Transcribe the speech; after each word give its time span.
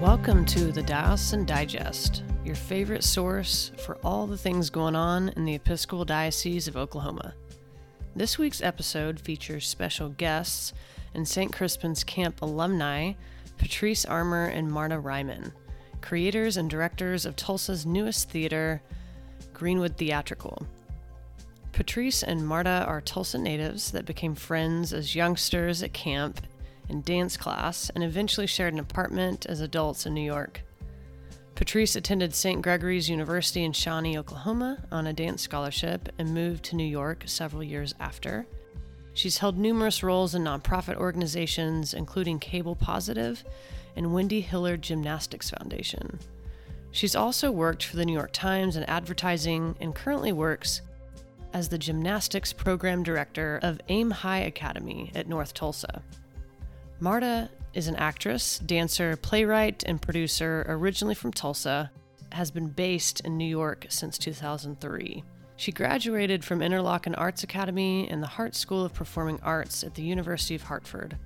Welcome 0.00 0.46
to 0.46 0.72
the 0.72 0.82
Diocesan 0.82 1.44
Digest, 1.44 2.22
your 2.42 2.54
favorite 2.54 3.04
source 3.04 3.70
for 3.84 3.98
all 4.02 4.26
the 4.26 4.38
things 4.38 4.70
going 4.70 4.96
on 4.96 5.28
in 5.36 5.44
the 5.44 5.56
Episcopal 5.56 6.06
Diocese 6.06 6.66
of 6.66 6.76
Oklahoma. 6.78 7.34
This 8.16 8.38
week's 8.38 8.62
episode 8.62 9.20
features 9.20 9.68
special 9.68 10.08
guests 10.08 10.72
and 11.12 11.28
St. 11.28 11.52
Crispin's 11.52 12.02
Camp 12.02 12.40
alumni 12.40 13.12
Patrice 13.58 14.06
Armour 14.06 14.46
and 14.46 14.72
Marta 14.72 14.96
Reiman, 14.96 15.52
creators 16.00 16.56
and 16.56 16.70
directors 16.70 17.26
of 17.26 17.36
Tulsa's 17.36 17.84
newest 17.84 18.30
theater, 18.30 18.80
Greenwood 19.52 19.98
Theatrical. 19.98 20.66
Patrice 21.72 22.22
and 22.22 22.46
Marta 22.46 22.86
are 22.88 23.02
Tulsa 23.02 23.36
natives 23.36 23.90
that 23.90 24.06
became 24.06 24.34
friends 24.34 24.94
as 24.94 25.14
youngsters 25.14 25.82
at 25.82 25.92
camp 25.92 26.40
and 26.90 27.04
dance 27.04 27.36
class 27.36 27.90
and 27.94 28.04
eventually 28.04 28.46
shared 28.46 28.74
an 28.74 28.80
apartment 28.80 29.46
as 29.46 29.60
adults 29.60 30.06
in 30.06 30.14
New 30.14 30.20
York. 30.20 30.62
Patrice 31.54 31.94
attended 31.94 32.34
St. 32.34 32.62
Gregory's 32.62 33.10
University 33.10 33.64
in 33.64 33.72
Shawnee, 33.72 34.16
Oklahoma 34.16 34.78
on 34.90 35.06
a 35.06 35.12
dance 35.12 35.42
scholarship 35.42 36.08
and 36.18 36.32
moved 36.32 36.64
to 36.64 36.76
New 36.76 36.84
York 36.84 37.24
several 37.26 37.62
years 37.62 37.94
after. 38.00 38.46
She's 39.12 39.38
held 39.38 39.58
numerous 39.58 40.02
roles 40.02 40.34
in 40.34 40.44
nonprofit 40.44 40.96
organizations, 40.96 41.92
including 41.92 42.38
Cable 42.38 42.76
Positive 42.76 43.44
and 43.96 44.14
Wendy 44.14 44.40
Hillard 44.40 44.82
Gymnastics 44.82 45.50
Foundation. 45.50 46.18
She's 46.92 47.14
also 47.14 47.50
worked 47.50 47.84
for 47.84 47.96
the 47.96 48.06
New 48.06 48.14
York 48.14 48.32
Times 48.32 48.76
in 48.76 48.84
advertising 48.84 49.76
and 49.80 49.94
currently 49.94 50.32
works 50.32 50.80
as 51.52 51.68
the 51.68 51.78
gymnastics 51.78 52.52
program 52.52 53.02
director 53.02 53.58
of 53.62 53.80
Aim 53.88 54.10
High 54.10 54.38
Academy 54.38 55.12
at 55.14 55.28
North 55.28 55.52
Tulsa. 55.54 56.02
Marta 57.02 57.48
is 57.72 57.88
an 57.88 57.96
actress, 57.96 58.58
dancer, 58.58 59.16
playwright, 59.16 59.82
and 59.86 60.02
producer 60.02 60.66
originally 60.68 61.14
from 61.14 61.32
Tulsa, 61.32 61.90
has 62.32 62.50
been 62.50 62.68
based 62.68 63.20
in 63.20 63.38
New 63.38 63.46
York 63.46 63.86
since 63.88 64.18
2003. 64.18 65.24
She 65.56 65.72
graduated 65.72 66.44
from 66.44 66.60
Interlochen 66.60 67.14
Arts 67.16 67.42
Academy 67.42 68.06
and 68.10 68.22
the 68.22 68.26
Hartt 68.26 68.54
School 68.54 68.84
of 68.84 68.92
Performing 68.92 69.40
Arts 69.42 69.82
at 69.82 69.94
the 69.94 70.02
University 70.02 70.54
of 70.54 70.62
Hartford. 70.62 71.16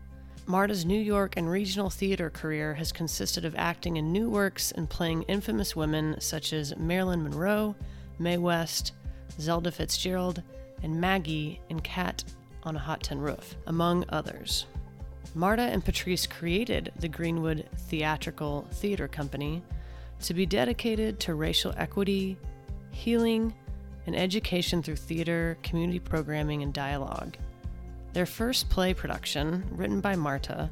Marta's 0.47 0.85
New 0.85 1.01
York 1.01 1.37
and 1.37 1.51
regional 1.51 1.91
theater 1.91 2.31
career 2.31 2.75
has 2.75 2.93
consisted 2.93 3.45
of 3.45 3.57
acting 3.57 3.97
in 3.97 4.13
new 4.13 4.31
works 4.31 4.71
and 4.73 4.89
playing 4.89 5.23
infamous 5.23 5.75
women 5.75 6.21
such 6.21 6.53
as 6.53 6.77
Marilyn 6.77 7.23
Monroe, 7.25 7.75
Mae 8.21 8.39
West, 8.39 8.93
Zelda 9.41 9.73
Fitzgerald, 9.73 10.41
and 10.85 11.01
Maggie 11.01 11.61
in 11.69 11.81
Cat 11.81 12.23
on 12.63 12.77
a 12.77 12.81
Hot 12.81 13.03
Tin 13.03 13.19
Roof, 13.19 13.57
among 13.67 14.05
others. 14.11 14.67
Marta 15.35 15.63
and 15.63 15.85
Patrice 15.85 16.27
created 16.27 16.93
the 16.99 17.09
Greenwood 17.09 17.69
Theatrical 17.89 18.67
Theater 18.73 19.09
Company 19.09 19.63
to 20.23 20.35
be 20.35 20.47
dedicated 20.47 21.21
to 21.21 21.35
racial 21.35 21.75
equity, 21.77 22.37
healing, 22.91 23.55
and 24.07 24.15
education 24.15 24.83
through 24.83 24.97
theater, 24.97 25.57
community 25.63 25.99
programming, 25.99 26.63
and 26.63 26.73
dialogue. 26.73 27.37
Their 28.13 28.27
first 28.27 28.69
play 28.69 28.95
production, 28.95 29.65
written 29.73 30.01
by 30.01 30.15
Marta, 30.15 30.71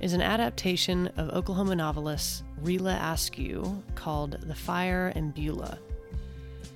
is 0.00 0.12
an 0.12 0.22
adaptation 0.22 1.08
of 1.16 1.30
Oklahoma 1.30 1.76
novelist 1.76 2.44
Rilla 2.62 2.98
Askew 3.02 3.82
called 3.94 4.38
The 4.42 4.54
Fire 4.54 5.12
in 5.14 5.30
Beulah. 5.30 5.78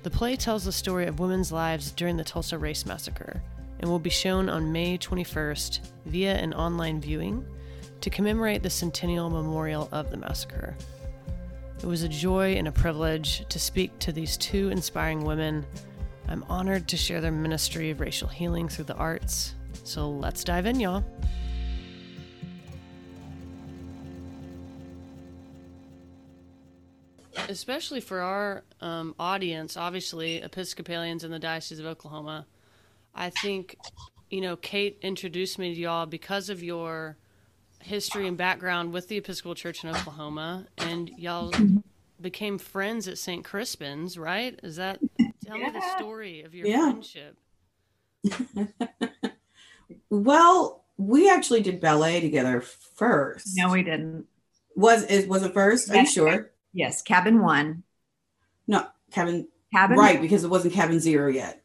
The 0.03 0.09
play 0.11 0.35
tells 0.35 0.65
the 0.65 0.71
story 0.71 1.07
of 1.07 1.19
women's 1.19 1.51
lives 1.51 1.91
during 1.91 2.17
the 2.17 2.23
Tulsa 2.23 2.57
Race 2.57 2.85
Massacre 2.85 3.41
and 3.85 3.91
will 3.91 3.99
be 3.99 4.09
shown 4.09 4.49
on 4.49 4.71
May 4.71 4.97
21st 4.97 5.79
via 6.07 6.33
an 6.37 6.55
online 6.55 6.99
viewing 6.99 7.45
to 8.01 8.09
commemorate 8.09 8.63
the 8.63 8.69
centennial 8.69 9.29
memorial 9.29 9.89
of 9.91 10.09
the 10.09 10.17
massacre. 10.17 10.75
It 11.77 11.85
was 11.85 12.01
a 12.01 12.09
joy 12.09 12.55
and 12.55 12.67
a 12.67 12.71
privilege 12.71 13.47
to 13.47 13.59
speak 13.59 13.99
to 13.99 14.11
these 14.11 14.37
two 14.37 14.69
inspiring 14.69 15.23
women. 15.23 15.63
I'm 16.27 16.43
honored 16.49 16.87
to 16.87 16.97
share 16.97 17.21
their 17.21 17.31
ministry 17.31 17.91
of 17.91 17.99
racial 17.99 18.27
healing 18.27 18.67
through 18.67 18.85
the 18.85 18.95
arts. 18.95 19.53
So 19.83 20.09
let's 20.09 20.43
dive 20.43 20.65
in, 20.65 20.79
y'all. 20.79 21.05
Especially 27.47 28.01
for 28.01 28.21
our 28.21 28.63
um, 28.81 29.13
audience, 29.19 29.77
obviously, 29.77 30.37
Episcopalians 30.37 31.23
in 31.23 31.29
the 31.29 31.37
Diocese 31.37 31.77
of 31.77 31.85
Oklahoma 31.85 32.47
I 33.15 33.29
think, 33.29 33.77
you 34.29 34.41
know, 34.41 34.55
Kate 34.57 34.99
introduced 35.01 35.57
me 35.57 35.73
to 35.73 35.79
y'all 35.79 36.05
because 36.05 36.49
of 36.49 36.61
your 36.61 37.17
history 37.81 38.27
and 38.27 38.37
background 38.37 38.91
with 38.91 39.07
the 39.07 39.17
Episcopal 39.17 39.55
Church 39.55 39.83
in 39.83 39.89
Oklahoma, 39.89 40.67
and 40.77 41.09
y'all 41.17 41.51
mm-hmm. 41.51 41.77
became 42.19 42.57
friends 42.57 43.07
at 43.07 43.17
St. 43.17 43.45
Crispin's, 43.45 44.17
right? 44.17 44.59
Is 44.63 44.75
that 44.75 44.99
tell 45.45 45.57
yeah. 45.57 45.67
me 45.67 45.71
the 45.71 45.97
story 45.97 46.41
of 46.41 46.53
your 46.53 46.67
yeah. 46.67 46.91
friendship? 46.91 47.37
well, 50.09 50.83
we 50.97 51.29
actually 51.29 51.61
did 51.61 51.79
ballet 51.79 52.19
together 52.19 52.61
first. 52.61 53.55
No, 53.55 53.71
we 53.71 53.83
didn't. 53.83 54.25
Was 54.75 55.03
it 55.03 55.29
was 55.29 55.43
it 55.43 55.53
first? 55.53 55.87
Yes. 55.87 55.95
Are 55.95 56.01
you 56.01 56.07
sure? 56.07 56.51
Yes, 56.73 57.01
cabin 57.01 57.41
one. 57.41 57.83
No, 58.67 58.87
cabin 59.11 59.47
cabin 59.71 59.97
right 59.97 60.19
because 60.19 60.43
it 60.43 60.49
wasn't 60.49 60.73
cabin 60.73 60.99
zero 60.99 61.29
yet. 61.29 61.63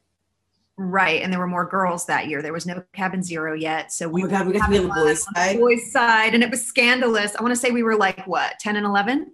Right, 0.83 1.21
and 1.21 1.31
there 1.31 1.39
were 1.39 1.47
more 1.47 1.67
girls 1.67 2.07
that 2.07 2.29
year. 2.29 2.41
There 2.41 2.55
was 2.55 2.65
no 2.65 2.83
cabin 2.95 3.23
zero 3.23 3.53
yet, 3.53 3.93
so 3.93 4.07
oh 4.07 4.09
we. 4.09 4.25
Oh 4.25 4.29
God, 4.29 4.47
we 4.47 4.55
got 4.55 4.65
to 4.65 4.71
be 4.71 4.79
on 4.79 4.85
the 4.85 4.95
boys' 4.95 5.25
side. 5.25 5.57
The 5.57 5.61
boys' 5.61 5.93
side, 5.93 6.33
and 6.33 6.43
it 6.43 6.51
was 6.51 6.65
scandalous. 6.65 7.37
I 7.37 7.43
want 7.43 7.55
to 7.55 7.61
say 7.61 7.71
we 7.71 7.83
were 7.83 7.97
like 7.97 8.27
what, 8.27 8.59
ten 8.61 8.77
and 8.77 8.87
eleven. 8.87 9.31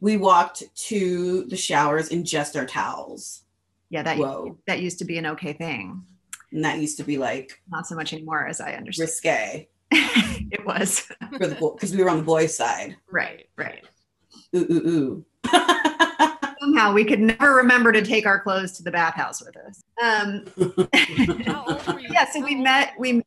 We 0.00 0.16
walked 0.16 0.62
to 0.86 1.44
the 1.44 1.58
showers 1.58 2.08
in 2.08 2.24
just 2.24 2.56
our 2.56 2.64
towels. 2.64 3.42
Yeah, 3.90 4.02
that 4.02 4.16
Whoa. 4.16 4.56
that 4.66 4.80
used 4.80 4.98
to 5.00 5.04
be 5.04 5.18
an 5.18 5.26
okay 5.26 5.52
thing. 5.52 6.04
And 6.52 6.64
that 6.64 6.78
used 6.78 6.96
to 6.96 7.04
be 7.04 7.18
like 7.18 7.60
not 7.70 7.86
so 7.86 7.94
much 7.94 8.14
anymore, 8.14 8.46
as 8.46 8.58
I 8.58 8.72
understand. 8.72 9.10
Risque. 9.10 9.68
it 9.90 10.64
was 10.64 11.00
for 11.00 11.48
the 11.48 11.54
because 11.74 11.94
we 11.94 12.02
were 12.02 12.08
on 12.08 12.16
the 12.16 12.22
boys' 12.22 12.56
side. 12.56 12.96
Right, 13.10 13.50
right. 13.56 13.84
Ooh, 14.56 14.66
ooh, 14.72 14.88
ooh. 14.88 15.26
somehow 16.68 16.92
we 16.92 17.04
could 17.04 17.20
never 17.20 17.54
remember 17.54 17.92
to 17.92 18.02
take 18.02 18.26
our 18.26 18.40
clothes 18.40 18.72
to 18.72 18.82
the 18.82 18.90
bathhouse 18.90 19.42
with 19.44 19.56
us. 19.56 19.82
Um, 20.02 20.44
yeah, 22.10 22.30
so 22.30 22.40
we 22.40 22.54
met, 22.54 22.92
we 22.98 23.22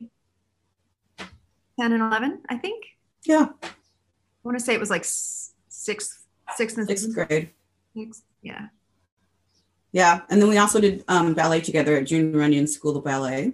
10 1.79 1.93
and 1.93 2.01
11, 2.01 2.41
I 2.49 2.57
think. 2.57 2.85
Yeah. 3.25 3.47
I 3.63 3.67
want 4.43 4.57
to 4.57 4.63
say 4.63 4.73
it 4.73 4.79
was 4.79 4.89
like 4.89 5.05
sixth, 5.05 6.25
sixth 6.55 6.77
and 6.77 6.87
sixth 6.87 7.13
grade. 7.13 7.51
Sixth, 7.95 8.23
yeah. 8.41 8.67
Yeah. 9.91 10.21
And 10.29 10.41
then 10.41 10.49
we 10.49 10.57
also 10.57 10.79
did 10.79 11.03
um, 11.07 11.33
ballet 11.33 11.61
together 11.61 11.97
at 11.97 12.05
Junior 12.05 12.39
Runyon 12.39 12.67
School 12.67 12.97
of 12.97 13.03
Ballet. 13.03 13.53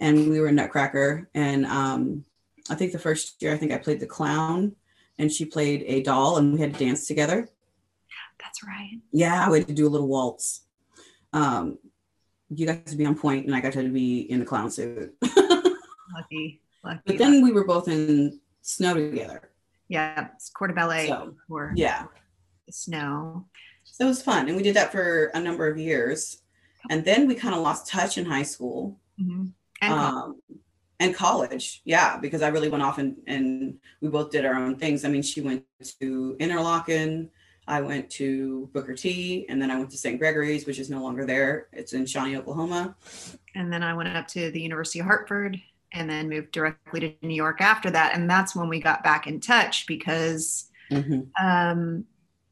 And 0.00 0.28
we 0.30 0.40
were 0.40 0.48
a 0.48 0.52
Nutcracker. 0.52 1.28
And 1.34 1.66
um, 1.66 2.24
I 2.70 2.74
think 2.74 2.92
the 2.92 2.98
first 2.98 3.42
year, 3.42 3.52
I 3.52 3.56
think 3.56 3.72
I 3.72 3.78
played 3.78 4.00
the 4.00 4.06
clown 4.06 4.76
and 5.18 5.30
she 5.32 5.44
played 5.44 5.84
a 5.86 6.02
doll 6.02 6.38
and 6.38 6.52
we 6.52 6.60
had 6.60 6.74
to 6.74 6.84
dance 6.84 7.06
together. 7.06 7.48
That's 8.40 8.62
right. 8.64 9.00
Yeah, 9.12 9.48
I 9.48 9.56
had 9.56 9.68
to 9.68 9.74
do 9.74 9.86
a 9.86 9.90
little 9.90 10.08
waltz. 10.08 10.62
Um, 11.32 11.78
you 12.50 12.66
got 12.66 12.86
to 12.86 12.96
be 12.96 13.06
on 13.06 13.16
point, 13.16 13.46
and 13.46 13.54
I 13.54 13.60
got 13.60 13.72
to 13.72 13.88
be 13.88 14.20
in 14.20 14.38
the 14.40 14.44
clown 14.44 14.70
suit. 14.70 15.14
lucky, 15.22 16.60
lucky. 16.82 17.00
But 17.06 17.18
then 17.18 17.42
we 17.42 17.52
were 17.52 17.64
both 17.64 17.88
in 17.88 18.40
snow 18.62 18.94
together. 18.94 19.50
Yeah, 19.88 20.28
it's 20.34 20.50
de 20.50 20.72
Ballet 20.72 21.08
so, 21.08 21.34
for 21.48 21.72
yeah, 21.76 22.06
snow. 22.70 23.46
So 23.84 24.06
it 24.06 24.08
was 24.08 24.22
fun, 24.22 24.48
and 24.48 24.56
we 24.56 24.62
did 24.62 24.76
that 24.76 24.92
for 24.92 25.26
a 25.34 25.40
number 25.40 25.68
of 25.68 25.78
years, 25.78 26.42
and 26.90 27.04
then 27.04 27.26
we 27.26 27.34
kind 27.34 27.54
of 27.54 27.60
lost 27.60 27.88
touch 27.88 28.18
in 28.18 28.24
high 28.24 28.42
school. 28.42 28.98
Mm-hmm. 29.20 29.46
And, 29.80 29.92
um, 29.92 30.40
and 31.00 31.14
college, 31.14 31.82
yeah, 31.84 32.16
because 32.16 32.42
I 32.42 32.48
really 32.48 32.68
went 32.68 32.82
off 32.82 32.98
and, 32.98 33.16
and 33.26 33.78
we 34.00 34.08
both 34.08 34.30
did 34.30 34.44
our 34.44 34.54
own 34.54 34.76
things. 34.76 35.04
I 35.04 35.08
mean, 35.08 35.22
she 35.22 35.40
went 35.40 35.64
to 36.00 36.36
Interlochen, 36.40 37.28
I 37.66 37.80
went 37.80 38.10
to 38.10 38.68
Booker 38.72 38.94
T, 38.94 39.46
and 39.48 39.60
then 39.60 39.70
I 39.70 39.78
went 39.78 39.90
to 39.90 39.96
St. 39.96 40.18
Gregory's, 40.18 40.66
which 40.66 40.78
is 40.78 40.90
no 40.90 41.02
longer 41.02 41.24
there. 41.24 41.68
It's 41.72 41.92
in 41.92 42.04
Shawnee, 42.06 42.36
Oklahoma. 42.36 42.94
And 43.54 43.72
then 43.72 43.82
I 43.82 43.94
went 43.94 44.14
up 44.14 44.28
to 44.28 44.50
the 44.50 44.60
University 44.60 45.00
of 45.00 45.06
Hartford 45.06 45.60
and 45.92 46.10
then 46.10 46.28
moved 46.28 46.50
directly 46.52 47.00
to 47.00 47.14
New 47.22 47.34
York 47.34 47.60
after 47.60 47.90
that. 47.90 48.14
And 48.14 48.28
that's 48.28 48.54
when 48.54 48.68
we 48.68 48.80
got 48.80 49.04
back 49.04 49.26
in 49.26 49.40
touch 49.40 49.86
because 49.86 50.68
mm-hmm. 50.90 51.20
um, 51.42 52.04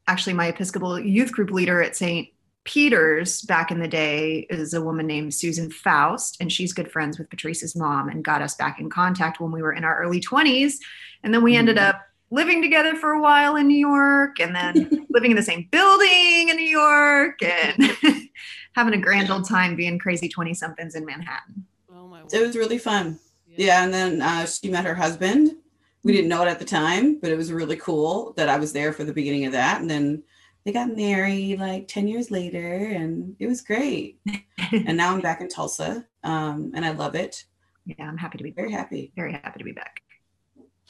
actually, 0.07 0.33
my 0.33 0.47
Episcopal 0.47 0.99
youth 0.99 1.31
group 1.31 1.51
leader 1.51 1.81
at 1.81 1.95
St. 1.95 2.29
Peter's 2.63 3.41
back 3.41 3.71
in 3.71 3.79
the 3.79 3.87
day 3.87 4.47
is 4.49 4.73
a 4.73 4.81
woman 4.81 5.05
named 5.05 5.33
Susan 5.33 5.69
Faust, 5.69 6.37
and 6.39 6.51
she's 6.51 6.71
good 6.71 6.89
friends 6.89 7.19
with 7.19 7.29
Patrice's 7.29 7.75
mom 7.75 8.07
and 8.07 8.23
got 8.23 8.41
us 8.41 8.55
back 8.55 8.79
in 8.79 8.89
contact 8.89 9.41
when 9.41 9.51
we 9.51 9.61
were 9.61 9.73
in 9.73 9.83
our 9.83 10.01
early 10.01 10.21
20s. 10.21 10.75
And 11.23 11.33
then 11.33 11.43
we 11.43 11.55
ended 11.55 11.75
mm-hmm. 11.75 11.89
up 11.89 12.01
living 12.33 12.61
together 12.61 12.95
for 12.95 13.11
a 13.11 13.21
while 13.21 13.55
in 13.55 13.67
New 13.67 13.77
York 13.77 14.39
and 14.39 14.55
then 14.55 15.05
living 15.09 15.31
in 15.31 15.37
the 15.37 15.43
same 15.43 15.67
building 15.71 16.49
in 16.49 16.55
New 16.55 16.63
York 16.63 17.41
and 17.43 17.97
having 18.75 18.93
a 18.93 18.97
grand 18.97 19.29
old 19.29 19.47
time 19.47 19.75
being 19.75 19.99
crazy 19.99 20.27
20 20.27 20.53
somethings 20.53 20.95
in 20.95 21.05
Manhattan. 21.05 21.65
Oh 21.93 22.07
my 22.07 22.21
It 22.31 22.41
was 22.41 22.55
really 22.55 22.77
fun. 22.77 23.19
Yeah. 23.47 23.65
yeah 23.65 23.83
and 23.83 23.93
then 23.93 24.21
uh, 24.21 24.45
she 24.45 24.69
met 24.69 24.85
her 24.85 24.95
husband 24.95 25.55
we 26.03 26.11
didn't 26.11 26.27
know 26.29 26.43
it 26.43 26.49
at 26.49 26.59
the 26.59 26.65
time, 26.65 27.19
but 27.19 27.31
it 27.31 27.37
was 27.37 27.51
really 27.51 27.77
cool 27.77 28.33
that 28.35 28.49
I 28.49 28.57
was 28.57 28.73
there 28.73 28.91
for 28.91 29.03
the 29.03 29.13
beginning 29.13 29.45
of 29.45 29.53
that. 29.53 29.79
And 29.79 29.89
then 29.89 30.23
they 30.65 30.71
got 30.71 30.95
married 30.95 31.59
like 31.59 31.87
10 31.87 32.07
years 32.07 32.29
later 32.29 32.75
and 32.75 33.35
it 33.39 33.47
was 33.47 33.61
great. 33.61 34.19
and 34.71 34.97
now 34.97 35.13
I'm 35.13 35.21
back 35.21 35.41
in 35.41 35.47
Tulsa 35.47 36.05
um, 36.23 36.71
and 36.75 36.85
I 36.85 36.91
love 36.91 37.15
it. 37.15 37.45
Yeah, 37.85 38.07
I'm 38.07 38.17
happy 38.17 38.37
to 38.37 38.43
be 38.43 38.51
very 38.51 38.71
happy. 38.71 39.11
Very 39.15 39.33
happy 39.33 39.59
to 39.59 39.65
be 39.65 39.71
back. 39.71 40.01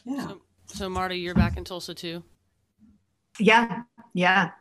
Yeah. 0.04 0.28
So, 0.28 0.42
so 0.74 0.90
Marta, 0.90 1.16
you're 1.16 1.36
back 1.36 1.58
in 1.58 1.64
Tulsa 1.64 1.94
too? 1.94 2.24
Yeah, 3.40 3.84
yeah. 4.14 4.52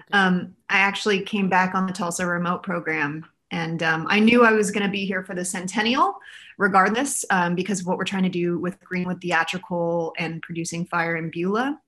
Okay. 0.00 0.18
Um, 0.18 0.56
I 0.68 0.78
actually 0.78 1.22
came 1.22 1.48
back 1.48 1.74
on 1.74 1.86
the 1.86 1.92
Tulsa 1.92 2.26
remote 2.26 2.62
program 2.62 3.24
and 3.50 3.82
um, 3.82 4.06
I 4.08 4.20
knew 4.20 4.44
I 4.44 4.52
was 4.52 4.70
going 4.70 4.84
to 4.84 4.90
be 4.90 5.04
here 5.04 5.24
for 5.24 5.34
the 5.34 5.44
centennial 5.44 6.16
regardless 6.58 7.24
um, 7.30 7.54
because 7.54 7.80
of 7.80 7.86
what 7.86 7.96
we're 7.96 8.04
trying 8.04 8.24
to 8.24 8.28
do 8.28 8.58
with 8.58 8.78
Greenwood 8.80 9.20
Theatrical 9.20 10.12
and 10.18 10.42
producing 10.42 10.84
Fire 10.86 11.16
in 11.16 11.30
Beulah, 11.30 11.80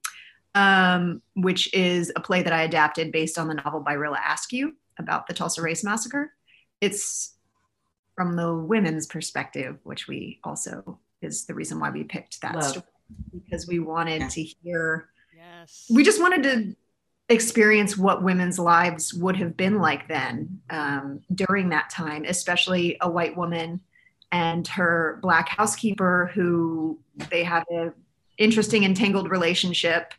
um, 0.55 1.21
which 1.35 1.73
is 1.75 2.11
a 2.17 2.21
play 2.21 2.43
that 2.43 2.53
I 2.53 2.63
adapted 2.63 3.13
based 3.13 3.39
on 3.39 3.49
the 3.49 3.55
novel 3.55 3.81
by 3.81 3.93
Rilla 3.93 4.19
Askew 4.27 4.73
about 4.99 5.27
the 5.27 5.35
Tulsa 5.35 5.61
Race 5.61 5.85
Massacre. 5.85 6.33
It's 6.81 7.35
from 8.15 8.37
the 8.37 8.55
women's 8.55 9.07
perspective, 9.07 9.79
which 9.85 10.09
we 10.09 10.41
also 10.43 10.99
is 11.21 11.45
the 11.47 11.55
reason 11.55 11.79
why 11.79 11.91
we 11.91 12.05
picked 12.05 12.41
that 12.41 12.55
Love. 12.55 12.65
story 12.65 12.87
because 13.33 13.67
we 13.67 13.79
wanted 13.79 14.23
yeah. 14.23 14.29
to 14.29 14.43
hear. 14.43 15.09
Yes. 15.37 15.87
We 15.91 16.05
just 16.05 16.21
wanted 16.21 16.43
to 16.45 16.77
experience 17.29 17.97
what 17.97 18.23
women's 18.23 18.59
lives 18.59 19.15
would 19.15 19.37
have 19.37 19.57
been 19.57 19.79
like 19.79 20.09
then 20.09 20.61
um, 20.71 21.21
during 21.35 21.71
that 21.71 21.91
time, 21.91 22.25
especially 22.27 22.97
a 23.01 23.11
white 23.11 23.37
woman 23.37 23.81
and 24.33 24.67
her 24.67 25.19
black 25.23 25.49
housekeeper 25.49 26.31
who 26.35 26.99
they 27.31 27.45
have 27.45 27.65
an 27.71 27.93
interesting 28.39 28.85
entangled 28.85 29.31
relationship. 29.31 30.15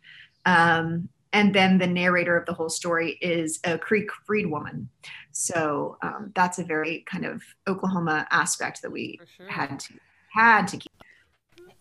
Um, 0.45 1.10
and 1.34 1.54
then 1.54 1.80
the 1.80 1.88
narrator 1.88 2.38
of 2.38 2.45
the 2.45 2.54
whole 2.54 2.69
story 2.69 3.18
is 3.22 3.60
a 3.63 3.78
Creek 3.78 4.10
freed 4.25 4.45
woman. 4.45 4.88
So 5.31 5.98
um, 6.04 6.31
that's 6.36 6.60
a 6.60 6.63
very 6.63 7.04
kind 7.07 7.25
of 7.25 7.42
Oklahoma 7.68 8.28
aspect 8.30 8.84
that 8.84 8.92
we 8.92 9.19
sure. 9.36 9.50
had 9.50 9.80
to 9.80 9.94
had 10.31 10.68
to 10.68 10.78
keep. 10.78 10.92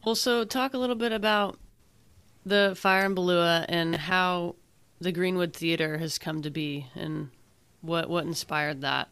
Well, 0.04 0.14
so 0.14 0.44
talk 0.44 0.74
a 0.74 0.78
little 0.78 0.96
bit 0.96 1.12
about 1.12 1.58
the 2.44 2.74
fire 2.76 3.06
in 3.06 3.14
Beulah 3.14 3.64
and 3.68 3.94
how 3.94 4.56
the 5.00 5.12
Greenwood 5.12 5.52
Theater 5.52 5.98
has 5.98 6.18
come 6.18 6.42
to 6.42 6.50
be 6.50 6.86
and 6.94 7.30
what 7.80 8.08
what 8.08 8.24
inspired 8.24 8.80
that. 8.80 9.08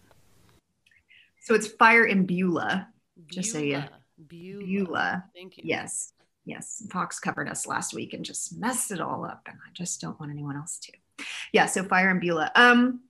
So 1.43 1.55
it's 1.55 1.69
Fire 1.69 2.05
in 2.05 2.27
Beulah, 2.27 2.89
just 3.27 3.53
so 3.53 3.59
you 3.59 3.83
Beulah. 4.29 4.67
Beulah. 4.67 5.25
Thank 5.35 5.59
you. 5.59 5.65
Yes. 5.67 6.13
Yes. 6.45 6.83
Fox 6.91 7.19
covered 7.19 7.49
us 7.49 7.67
last 7.67 7.95
week 7.95 8.13
and 8.13 8.25
just 8.25 8.59
messed 8.59 8.91
it 8.91 9.01
all 9.01 9.25
up. 9.25 9.43
And 9.47 9.57
I 9.67 9.71
just 9.73 10.01
don't 10.01 10.19
want 10.21 10.33
anyone 10.33 10.57
else 10.57 10.79
to. 10.79 11.25
Yeah. 11.53 11.67
So 11.67 11.85
Fire 11.85 12.11
in 12.11 12.21
Beulah. 12.21 12.51
Um, 12.55 13.01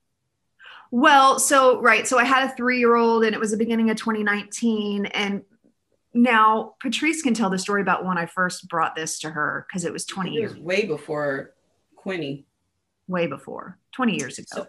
well, 0.90 1.38
so 1.38 1.80
right. 1.80 2.06
So 2.06 2.18
I 2.18 2.24
had 2.24 2.50
a 2.50 2.54
three-year-old 2.54 3.24
and 3.24 3.34
it 3.34 3.40
was 3.40 3.50
the 3.50 3.56
beginning 3.56 3.90
of 3.90 3.96
2019. 3.96 5.06
And 5.06 5.42
now 6.12 6.74
Patrice 6.80 7.22
can 7.22 7.34
tell 7.34 7.50
the 7.50 7.58
story 7.58 7.82
about 7.82 8.04
when 8.04 8.18
I 8.18 8.26
first 8.26 8.68
brought 8.68 8.94
this 8.94 9.18
to 9.20 9.30
her 9.30 9.66
because 9.68 9.84
it 9.84 9.92
was 9.92 10.04
20 10.04 10.28
it 10.36 10.42
was 10.42 10.52
years. 10.52 10.62
Way 10.62 10.86
before 10.86 11.54
Quinny 11.96 12.46
way 13.10 13.26
before 13.26 13.78
20 13.92 14.18
years 14.18 14.38
ago. 14.38 14.46
So, 14.50 14.66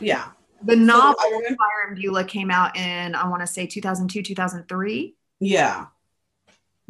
yeah. 0.00 0.28
The 0.64 0.76
novel 0.76 1.16
so 1.18 1.40
Fire 1.40 1.88
in 1.88 2.00
Beulah 2.00 2.24
came 2.24 2.50
out 2.50 2.76
in, 2.76 3.16
I 3.16 3.26
want 3.28 3.40
to 3.40 3.46
say 3.46 3.66
2002, 3.66 4.22
2003. 4.22 5.16
Yeah. 5.40 5.86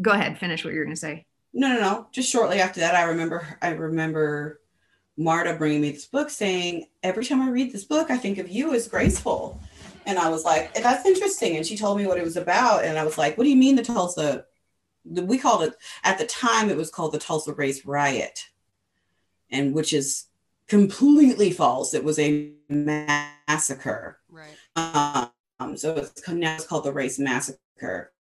Go 0.03 0.11
ahead, 0.11 0.37
finish 0.37 0.65
what 0.65 0.75
you're 0.75 0.85
going 0.85 0.95
to 0.95 1.01
say. 1.01 1.25
No, 1.55 1.69
no, 1.69 1.81
no. 1.81 2.07
Just 2.13 2.31
shortly 2.31 2.61
after 2.61 2.81
that, 2.81 2.95
I 2.95 3.05
remember, 3.05 3.47
I 3.63 3.71
remember 3.71 4.61
Marta 5.17 5.55
bringing 5.55 5.81
me 5.81 5.93
this 5.93 6.07
book 6.07 6.29
saying, 6.29 6.87
every 7.03 7.25
time 7.25 7.41
I 7.41 7.51
read 7.51 7.73
this 7.73 7.85
book, 7.85 8.11
I 8.11 8.19
think 8.19 8.39
of 8.39 8.51
you 8.51 8.75
as 8.75 8.89
graceful. 8.89 9.62
And 10.07 10.19
I 10.19 10.29
was 10.29 10.45
like, 10.45 10.75
that's 10.75 11.07
interesting. 11.07 11.57
And 11.57 11.67
she 11.67 11.77
told 11.77 11.99
me 11.99 12.07
what 12.07 12.19
it 12.19 12.25
was 12.25 12.37
about. 12.37 12.85
And 12.85 12.99
I 12.99 13.05
was 13.05 13.19
like, 13.19 13.39
what 13.39 13.45
do 13.45 13.51
you 13.51 13.57
mean 13.57 13.77
the 13.77 13.83
Tulsa? 13.83 14.45
We 15.05 15.39
called 15.39 15.63
it, 15.65 15.75
at 16.05 16.19
the 16.19 16.27
time, 16.27 16.71
it 16.71 16.77
was 16.77 16.91
called 16.91 17.13
the 17.13 17.19
Tulsa 17.19 17.53
Race 17.53 17.85
Riot. 17.85 18.49
And 19.51 19.75
which 19.75 19.93
is 19.93 20.27
completely 20.69 21.51
false. 21.51 21.93
It 21.95 22.05
was 22.05 22.19
a 22.19 22.53
massacre. 22.69 24.19
Right. 24.31 24.57
Um, 24.77 25.77
so 25.77 25.95
it's 25.97 26.27
now 26.29 26.55
it's 26.55 26.67
called 26.67 26.85
the 26.85 26.93
race 26.93 27.19
massacre. 27.19 28.13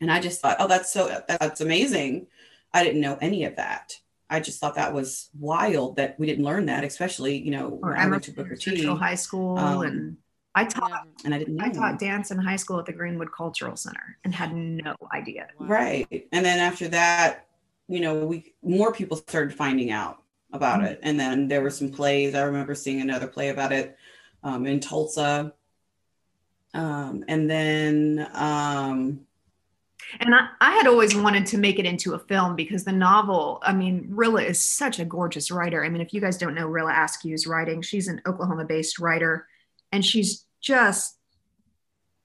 And 0.00 0.12
I 0.12 0.20
just 0.20 0.40
thought, 0.40 0.56
oh, 0.60 0.68
that's 0.68 0.92
so 0.92 1.22
that's 1.26 1.60
amazing. 1.60 2.26
I 2.74 2.84
didn't 2.84 3.00
know 3.00 3.16
any 3.20 3.44
of 3.44 3.56
that. 3.56 3.98
I 4.28 4.40
just 4.40 4.60
thought 4.60 4.74
that 4.74 4.92
was 4.92 5.30
wild 5.38 5.96
that 5.96 6.18
we 6.18 6.26
didn't 6.26 6.44
learn 6.44 6.66
that, 6.66 6.84
especially 6.84 7.38
you 7.38 7.52
know 7.52 7.78
or 7.82 7.96
I 7.96 8.06
went 8.06 8.24
to 8.24 8.32
Booker 8.32 8.56
T. 8.56 8.84
High 8.84 9.14
School 9.14 9.58
um, 9.58 9.82
and 9.82 10.16
I 10.56 10.64
taught 10.64 11.06
and 11.24 11.34
I 11.34 11.38
didn't 11.38 11.56
know. 11.56 11.66
I 11.66 11.68
taught 11.68 11.98
dance 11.98 12.30
in 12.30 12.38
high 12.38 12.56
school 12.56 12.78
at 12.78 12.86
the 12.86 12.92
Greenwood 12.92 13.30
Cultural 13.30 13.76
Center 13.76 14.16
and 14.24 14.34
had 14.34 14.54
no 14.54 14.96
idea. 15.12 15.48
Right. 15.58 16.26
And 16.32 16.44
then 16.44 16.58
after 16.58 16.88
that, 16.88 17.46
you 17.88 18.00
know, 18.00 18.24
we 18.24 18.54
more 18.62 18.90
people 18.90 19.18
started 19.18 19.54
finding 19.54 19.90
out 19.90 20.22
about 20.54 20.78
mm-hmm. 20.78 20.86
it. 20.86 21.00
And 21.02 21.20
then 21.20 21.46
there 21.46 21.60
were 21.60 21.70
some 21.70 21.90
plays. 21.90 22.34
I 22.34 22.42
remember 22.42 22.74
seeing 22.74 23.02
another 23.02 23.26
play 23.26 23.50
about 23.50 23.70
it 23.70 23.98
um, 24.42 24.66
in 24.66 24.80
Tulsa. 24.80 25.52
Um, 26.72 27.22
and 27.28 27.50
then. 27.50 28.26
Um, 28.32 29.20
and 30.20 30.34
I, 30.34 30.48
I, 30.60 30.70
had 30.72 30.86
always 30.86 31.16
wanted 31.16 31.46
to 31.46 31.58
make 31.58 31.80
it 31.80 31.84
into 31.84 32.14
a 32.14 32.18
film 32.18 32.54
because 32.54 32.84
the 32.84 32.92
novel, 32.92 33.60
I 33.62 33.72
mean, 33.72 34.06
Rilla 34.10 34.42
is 34.42 34.60
such 34.60 35.00
a 35.00 35.04
gorgeous 35.04 35.50
writer. 35.50 35.84
I 35.84 35.88
mean, 35.88 36.00
if 36.00 36.14
you 36.14 36.20
guys 36.20 36.38
don't 36.38 36.54
know 36.54 36.66
Rilla 36.66 36.92
Askew's 36.92 37.46
writing, 37.46 37.82
she's 37.82 38.06
an 38.06 38.22
Oklahoma 38.24 38.64
based 38.64 39.00
writer 39.00 39.48
and 39.92 40.04
she's 40.04 40.45
just 40.60 41.16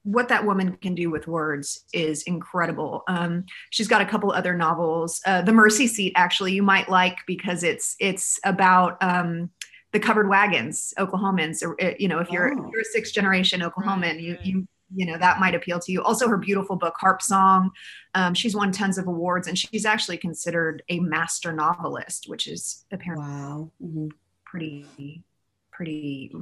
what 0.03 0.29
that 0.29 0.45
woman 0.45 0.77
can 0.81 0.95
do 0.95 1.11
with 1.11 1.27
words 1.27 1.85
is 1.93 2.23
incredible. 2.23 3.03
Um, 3.07 3.45
she's 3.69 3.87
got 3.87 4.01
a 4.01 4.05
couple 4.05 4.31
other 4.31 4.55
novels. 4.55 5.21
Uh, 5.25 5.41
the 5.41 5.53
Mercy 5.53 5.87
Seat, 5.87 6.13
actually, 6.15 6.53
you 6.53 6.63
might 6.63 6.89
like 6.89 7.17
because 7.27 7.63
it's 7.63 7.95
it's 7.99 8.39
about 8.43 8.97
um, 9.01 9.51
the 9.91 9.99
covered 9.99 10.27
wagons, 10.27 10.93
Oklahomans. 10.97 11.63
Uh, 11.63 11.93
you 11.99 12.07
know, 12.07 12.19
if 12.19 12.31
you're, 12.31 12.51
oh. 12.51 12.65
if 12.65 12.71
you're 12.71 12.81
a 12.81 12.85
sixth 12.85 13.13
generation 13.13 13.61
Oklahoman, 13.61 14.01
right, 14.01 14.19
you 14.19 14.37
you 14.41 14.67
you 14.93 15.05
know 15.05 15.17
that 15.17 15.39
might 15.39 15.53
appeal 15.53 15.79
to 15.79 15.91
you. 15.91 16.01
Also, 16.01 16.27
her 16.27 16.37
beautiful 16.37 16.75
book 16.75 16.95
Harpsong. 17.01 17.69
Um, 18.15 18.33
she's 18.33 18.55
won 18.55 18.71
tons 18.71 18.97
of 18.97 19.07
awards, 19.07 19.47
and 19.47 19.57
she's 19.57 19.85
actually 19.85 20.17
considered 20.17 20.81
a 20.89 20.99
master 20.99 21.53
novelist, 21.53 22.27
which 22.27 22.47
is 22.47 22.85
apparently 22.91 23.27
wow. 23.27 23.71
Mm-hmm. 23.83 24.07
pretty 24.45 25.23
pretty 25.71 26.33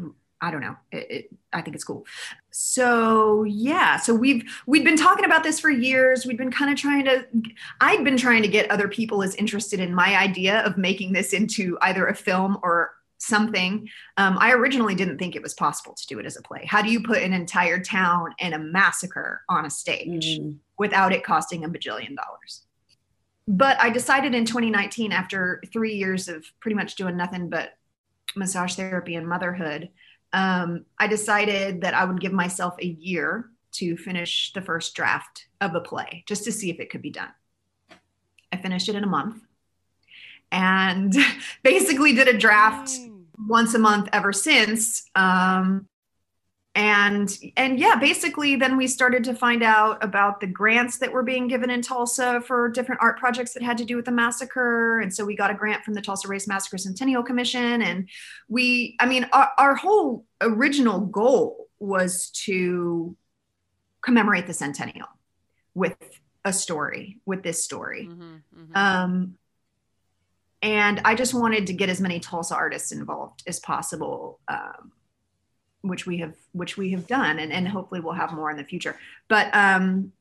I 0.41 0.51
don't 0.51 0.61
know. 0.61 0.75
It, 0.91 1.11
it, 1.11 1.29
I 1.51 1.61
think 1.61 1.75
it's 1.75 1.83
cool. 1.83 2.05
So 2.51 3.43
yeah, 3.43 3.97
so 3.97 4.13
we've 4.13 4.43
we've 4.65 4.83
been 4.83 4.97
talking 4.97 5.25
about 5.25 5.43
this 5.43 5.59
for 5.59 5.69
years. 5.69 6.25
We've 6.25 6.37
been 6.37 6.51
kind 6.51 6.71
of 6.71 6.77
trying 6.77 7.05
to. 7.05 7.25
I'd 7.81 8.03
been 8.03 8.17
trying 8.17 8.41
to 8.43 8.47
get 8.47 8.71
other 8.71 8.87
people 8.87 9.21
as 9.21 9.35
interested 9.35 9.79
in 9.79 9.93
my 9.93 10.17
idea 10.17 10.61
of 10.61 10.77
making 10.77 11.13
this 11.13 11.33
into 11.33 11.77
either 11.81 12.07
a 12.07 12.15
film 12.15 12.57
or 12.63 12.91
something. 13.17 13.89
Um, 14.17 14.37
I 14.39 14.53
originally 14.53 14.95
didn't 14.95 15.17
think 15.17 15.35
it 15.35 15.41
was 15.41 15.53
possible 15.53 15.93
to 15.93 16.07
do 16.07 16.19
it 16.19 16.25
as 16.25 16.37
a 16.37 16.41
play. 16.41 16.65
How 16.65 16.81
do 16.81 16.89
you 16.89 17.03
put 17.03 17.21
an 17.21 17.33
entire 17.33 17.81
town 17.81 18.33
and 18.39 18.53
a 18.53 18.59
massacre 18.59 19.41
on 19.49 19.65
a 19.65 19.69
stage 19.69 20.39
mm. 20.39 20.55
without 20.77 21.11
it 21.11 21.25
costing 21.25 21.65
a 21.65 21.69
bajillion 21.69 22.15
dollars? 22.15 22.65
But 23.47 23.79
I 23.81 23.89
decided 23.89 24.35
in 24.35 24.45
2019, 24.45 25.11
after 25.11 25.61
three 25.73 25.95
years 25.95 26.29
of 26.29 26.45
pretty 26.61 26.75
much 26.75 26.95
doing 26.95 27.17
nothing 27.17 27.49
but 27.49 27.73
massage 28.35 28.75
therapy 28.75 29.15
and 29.15 29.27
motherhood 29.27 29.89
um, 30.33 30.85
I 30.97 31.07
decided 31.07 31.81
that 31.81 31.93
I 31.93 32.05
would 32.05 32.19
give 32.19 32.33
myself 32.33 32.75
a 32.79 32.85
year 32.85 33.49
to 33.73 33.97
finish 33.97 34.51
the 34.53 34.61
first 34.61 34.95
draft 34.95 35.47
of 35.61 35.75
a 35.75 35.81
play 35.81 36.23
just 36.27 36.43
to 36.45 36.51
see 36.51 36.69
if 36.69 36.79
it 36.79 36.89
could 36.89 37.01
be 37.01 37.11
done. 37.11 37.31
I 38.51 38.57
finished 38.57 38.89
it 38.89 38.95
in 38.95 39.03
a 39.03 39.07
month 39.07 39.41
and 40.51 41.15
basically 41.63 42.13
did 42.13 42.27
a 42.27 42.37
draft 42.37 42.91
once 43.47 43.73
a 43.73 43.79
month 43.79 44.09
ever 44.13 44.33
since. 44.33 45.09
Um, 45.15 45.87
and 46.79 47.37
and 47.57 47.77
yeah 47.77 47.97
basically 47.97 48.55
then 48.55 48.77
we 48.77 48.87
started 48.87 49.21
to 49.21 49.35
find 49.35 49.63
out 49.63 50.01
about 50.01 50.39
the 50.39 50.47
grants 50.47 50.97
that 50.97 51.11
were 51.11 51.23
being 51.23 51.45
given 51.49 51.69
in 51.69 51.81
tulsa 51.81 52.41
for 52.47 52.69
different 52.69 53.01
art 53.01 53.19
projects 53.19 53.53
that 53.53 53.61
had 53.61 53.77
to 53.77 53.83
do 53.83 53.97
with 53.97 54.05
the 54.05 54.11
massacre. 54.11 55.01
And 55.01 55.13
so 55.13 55.25
we 55.25 55.35
got 55.35 55.51
a 55.51 55.53
grant 55.53 55.83
from 55.83 55.93
the 55.93 56.01
tulsa 56.01 56.29
race 56.29 56.47
massacre 56.47 56.77
centennial 56.77 57.21
commission. 57.21 57.81
And 57.81 58.07
we 58.47 58.95
i 59.01 59.05
mean 59.05 59.27
our, 59.33 59.51
our 59.57 59.75
whole 59.75 60.25
original 60.39 61.01
goal 61.01 61.67
was 61.79 62.29
to 62.45 63.17
commemorate 64.01 64.47
the 64.47 64.53
centennial 64.53 65.07
with 65.73 65.97
a 66.45 66.53
story 66.53 67.19
with 67.25 67.43
this 67.43 67.61
story. 67.61 68.07
Mm-hmm, 68.09 68.35
mm-hmm. 68.57 68.77
Um, 68.77 69.35
and 70.61 71.01
i 71.05 71.15
just 71.15 71.33
wanted 71.33 71.67
to 71.67 71.73
get 71.73 71.89
as 71.89 72.01
many 72.01 72.19
tulsa 72.19 72.53
artists 72.53 72.91
involved 72.91 73.43
as 73.47 73.61
possible 73.61 74.39
um, 74.49 74.91
which 75.81 76.05
we 76.05 76.17
have 76.17 76.35
which 76.51 76.77
we 76.77 76.91
have 76.91 77.07
done 77.07 77.39
and, 77.39 77.51
and 77.51 77.67
hopefully 77.67 78.01
we'll 78.01 78.13
have 78.13 78.33
more 78.33 78.51
in 78.51 78.57
the 78.57 78.63
future 78.63 78.97
but 79.27 79.53
um 79.55 80.11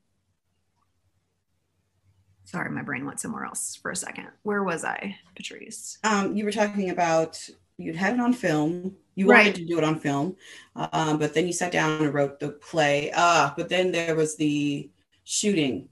sorry, 2.45 2.71
my 2.71 2.81
brain 2.83 3.05
went 3.05 3.21
somewhere 3.21 3.45
else 3.45 3.77
for 3.77 3.91
a 3.91 3.97
second. 3.97 4.29
Where 4.43 4.63
was 4.63 4.83
I, 4.83 5.17
Patrice? 5.37 5.99
Um, 6.03 6.35
you 6.35 6.47
were 6.47 6.51
talking 6.51 6.89
about 6.89 7.47
you'd 7.77 7.95
had 7.95 8.15
it 8.15 8.21
on 8.21 8.33
film. 8.33 8.97
You 9.17 9.29
Right. 9.29 9.49
wanted 9.49 9.57
to 9.57 9.67
do 9.67 9.77
it 9.77 9.85
on 9.85 9.99
film, 10.01 10.35
um, 10.75 11.19
but 11.19 11.35
then 11.35 11.47
you 11.47 11.53
sat 11.53 11.73
down 11.73 12.03
and 12.03 12.15
wrote 12.15 12.41
the 12.41 12.51
play. 12.51 13.13
ah 13.15 13.53
but 13.55 13.69
then 13.69 13.93
there 13.93 14.15
was 14.15 14.37
the 14.37 14.89
shooting 15.25 15.91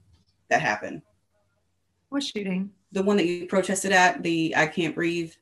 that 0.49 0.61
happened. 0.61 1.03
What 2.09 2.23
shooting? 2.23 2.71
The 2.91 3.03
one 3.03 3.17
that 3.17 3.27
you 3.27 3.45
protested 3.45 3.91
at, 3.91 4.23
the 4.23 4.55
I 4.55 4.65
Can't 4.65 4.95
Breathe, 4.95 5.33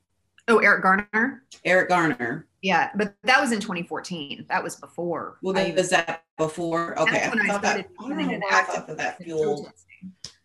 Oh, 0.48 0.58
Eric 0.58 0.82
Garner. 0.82 1.42
Eric 1.64 1.88
Garner. 1.88 2.46
Yeah, 2.62 2.90
but 2.96 3.14
that 3.24 3.40
was 3.40 3.52
in 3.52 3.60
2014. 3.60 4.46
That 4.48 4.62
was 4.62 4.76
before. 4.76 5.38
Well, 5.42 5.56
I 5.56 5.64
then 5.64 5.74
was 5.76 5.90
that 5.90 6.24
before? 6.38 6.98
Okay, 7.00 7.12
That's 7.12 7.34
when 7.34 7.44
I 7.50 7.52
thought 7.52 7.62
that, 7.62 7.86
I 8.00 8.08
know 8.08 8.40
I 8.50 8.62
thought 8.62 8.86
that 8.88 8.96
that 8.98 9.22
fueled 9.22 9.70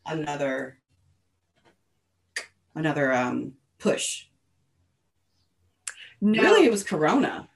another 0.05 0.77
another 2.75 3.13
um 3.13 3.53
push. 3.79 4.25
No, 6.19 6.41
Really, 6.41 6.65
it 6.65 6.71
was 6.71 6.83
Corona. 6.83 7.47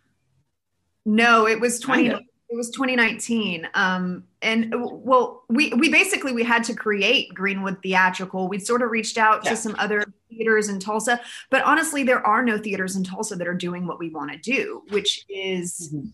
no, 1.06 1.48
it 1.48 1.60
was 1.60 1.80
20. 1.80 2.04
Kind 2.04 2.14
of. 2.14 2.20
It 2.48 2.56
was 2.56 2.70
2019. 2.70 3.68
Um, 3.74 4.24
and 4.44 4.74
well, 4.78 5.44
we 5.50 5.74
we 5.74 5.90
basically 5.90 6.32
we 6.32 6.44
had 6.44 6.64
to 6.66 6.76
create 6.76 7.34
Greenwood 7.34 7.82
Theatrical. 7.82 8.48
We'd 8.48 8.66
sort 8.66 8.84
of 8.84 8.92
reached 8.92 9.18
out 9.18 9.44
Yeah. 9.44 9.52
to 9.52 9.58
some 9.58 9.76
other 9.80 10.04
theaters 10.36 10.70
in 10.70 10.80
Tulsa, 10.80 11.20
but 11.50 11.64
honestly, 11.64 12.04
there 12.04 12.26
are 12.26 12.44
no 12.44 12.58
theaters 12.58 12.96
in 12.96 13.04
Tulsa 13.04 13.36
that 13.36 13.48
are 13.48 13.54
doing 13.54 13.88
what 13.88 14.00
we 14.00 14.10
want 14.10 14.32
to 14.32 14.38
do, 14.38 14.84
which 14.90 15.26
is 15.30 15.92
Mhm. 15.94 16.12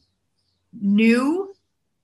new 0.82 1.56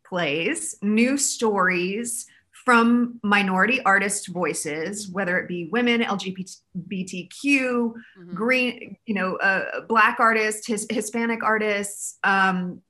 plays, 0.04 0.76
new 0.82 1.18
stories 1.18 2.28
from 2.66 3.20
minority 3.24 3.82
artist 3.84 4.28
voices, 4.28 5.08
whether 5.10 5.38
it 5.40 5.48
be 5.48 5.66
women, 5.72 6.02
LGBTQ, 6.02 7.96
Mhm. 8.18 8.34
green, 8.34 8.98
you 9.06 9.16
know, 9.16 9.36
uh, 9.38 9.82
black 9.82 10.20
artists, 10.20 10.68
his, 10.68 10.86
Hispanic 10.90 11.44
artists, 11.44 12.18
um, 12.24 12.82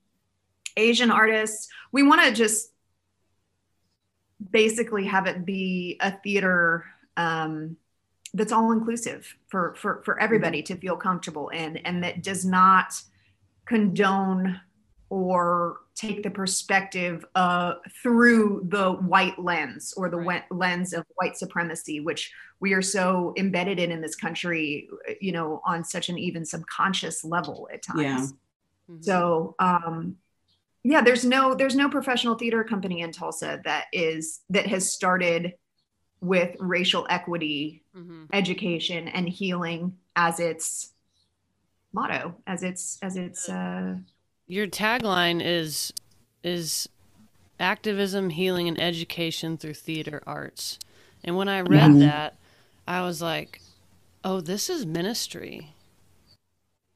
Asian 0.78 1.12
artists. 1.12 1.70
We 1.92 2.04
want 2.04 2.24
to 2.24 2.32
just 2.32 2.72
basically 4.52 5.06
have 5.06 5.26
it 5.28 5.46
be 5.46 5.98
a 6.00 6.12
theater 6.12 6.86
um, 7.18 7.78
that's 8.38 8.52
all 8.52 8.72
inclusive 8.72 9.36
for 9.50 9.76
for 9.76 10.02
for 10.06 10.20
everybody 10.20 10.62
to 10.64 10.76
feel 10.76 10.96
comfortable 10.96 11.50
in, 11.50 11.78
and 11.78 12.04
that 12.04 12.24
does 12.24 12.46
not 12.46 12.94
condone 13.66 14.60
or 15.10 15.78
take 15.96 16.22
the 16.22 16.30
perspective 16.30 17.26
uh, 17.36 17.76
through 18.04 18.62
the 18.70 18.92
white 18.92 19.40
lens 19.40 19.94
or 19.98 20.10
the 20.10 20.18
Right. 20.18 20.44
we- 20.52 20.58
lens 20.58 20.94
of 20.94 21.06
white 21.16 21.38
supremacy, 21.38 22.00
which 22.02 22.32
we 22.60 22.74
are 22.74 22.82
so 22.82 23.34
embedded 23.38 23.80
in 23.80 23.92
in 23.92 24.02
this 24.02 24.16
country, 24.16 24.90
you 25.22 25.32
know, 25.32 25.62
on 25.66 25.84
such 25.84 26.10
an 26.10 26.18
even 26.18 26.46
subconscious 26.46 27.24
level 27.24 27.68
at 27.74 27.82
times. 27.84 28.02
Yeah. 28.02 28.28
Mhm. 28.96 29.04
So, 29.04 29.56
um, 29.60 30.18
yeah, 30.84 31.02
there's 31.02 31.26
no 31.26 31.56
there's 31.56 31.76
no 31.76 31.90
professional 31.90 32.36
theater 32.36 32.64
company 32.64 33.02
in 33.02 33.12
Tulsa 33.12 33.62
that 33.64 33.86
is 33.94 34.42
that 34.50 34.68
has 34.68 34.92
started 34.92 35.54
with 36.22 36.56
racial 36.60 37.06
equity, 37.10 37.84
Mhm. 37.96 38.28
education, 38.34 39.08
and 39.08 39.30
healing 39.30 39.98
as 40.16 40.40
its 40.40 40.94
motto, 41.94 42.36
as 42.48 42.64
its 42.64 42.98
as 43.02 43.16
its 43.18 43.50
uh, 43.50 43.98
Your 44.48 44.68
tagline 44.68 45.42
is 45.44 45.94
is 46.44 46.88
activism, 47.60 48.30
healing, 48.30 48.68
and 48.68 48.80
education 48.80 49.58
through 49.58 49.74
theater 49.74 50.22
arts. 50.28 50.80
And 51.24 51.36
when 51.36 51.50
I 51.50 51.62
read 51.62 51.92
Mhm. 51.92 52.00
that, 52.00 52.38
I 52.88 53.02
was 53.02 53.22
like, 53.22 53.62
"Oh, 54.24 54.42
this 54.42 54.70
is 54.70 54.86
ministry." 54.86 55.74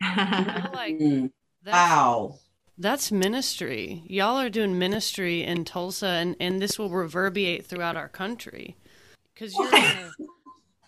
You 0.02 0.46
know, 0.46 0.70
like 0.74 0.96
Mm. 0.96 1.32
that's, 1.64 1.90
Wow. 1.92 2.40
that's 2.78 3.12
ministry. 3.12 4.04
Y'all 4.08 4.38
are 4.40 4.50
doing 4.50 4.78
ministry 4.80 5.44
in 5.44 5.66
Tulsa, 5.66 6.08
and 6.08 6.36
and 6.40 6.62
this 6.62 6.78
will 6.80 6.90
reverberate 6.90 7.66
throughout 7.66 7.96
our 7.98 8.10
country. 8.10 8.76
Because 9.34 9.56
you're 9.58 9.72
gonna, 9.72 10.12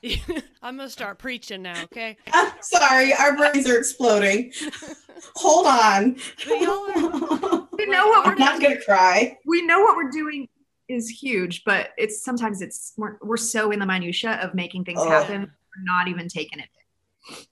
I'm 0.62 0.78
gonna 0.78 0.90
start 0.90 1.18
preaching 1.18 1.62
now, 1.62 1.84
okay? 1.84 2.18
I'm 2.34 2.52
sorry, 2.62 3.14
our 3.14 3.36
brains 3.38 3.70
are 3.70 3.78
exploding. 3.78 4.52
Hold 5.36 5.68
on. 5.68 6.18
Are, 6.52 7.68
we 7.78 7.86
know 7.86 8.08
what 8.08 8.26
I'm 8.28 8.32
we're 8.34 8.36
not 8.36 8.62
gonna 8.62 8.82
cry. 8.82 9.38
we 9.46 9.66
know 9.66 9.82
what 9.82 9.96
we're 9.96 10.12
doing 10.12 10.48
is 10.90 11.10
huge, 11.10 11.64
but 11.64 11.92
it's 11.98 12.24
sometimes 12.24 12.62
it's 12.62 12.94
we're, 12.98 13.18
we're 13.22 13.38
so 13.38 13.72
in 13.72 13.80
the 13.80 13.86
minutia 13.86 14.34
of 14.42 14.54
making 14.54 14.84
things 14.84 15.00
Oh. 15.02 15.10
happen, 15.10 15.42
we're 15.42 15.84
not 15.84 16.08
even 16.10 16.28
taking 16.28 16.60
it. 16.60 16.68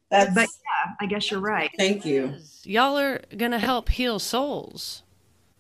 That's 0.10 0.34
But 0.36 0.42
yeah, 0.50 0.94
I 1.00 1.06
guess 1.06 1.32
you're 1.32 1.40
right. 1.40 1.72
thank 1.78 2.04
you. 2.06 2.36
Y'all 2.64 2.98
are 3.00 3.22
gonna 3.38 3.60
help 3.60 3.88
heal 3.90 4.20
souls, 4.20 5.04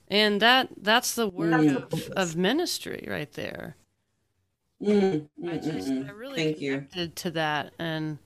and 0.09 0.41
that 0.41 0.67
that's 0.81 1.15
the 1.15 1.27
work 1.29 1.61
Mm. 1.61 1.91
of, 1.93 2.09
of 2.17 2.35
ministry 2.35 3.07
right 3.09 3.31
there. 3.33 3.77
Mm, 4.81 5.27
I 5.47 5.57
just 5.57 5.89
mm, 5.89 6.03
mm. 6.03 6.09
I 6.09 6.11
really 6.11 6.35
Thank 6.43 6.61
you. 6.61 6.87
to 7.15 7.31
that, 7.31 7.73
and 7.77 8.17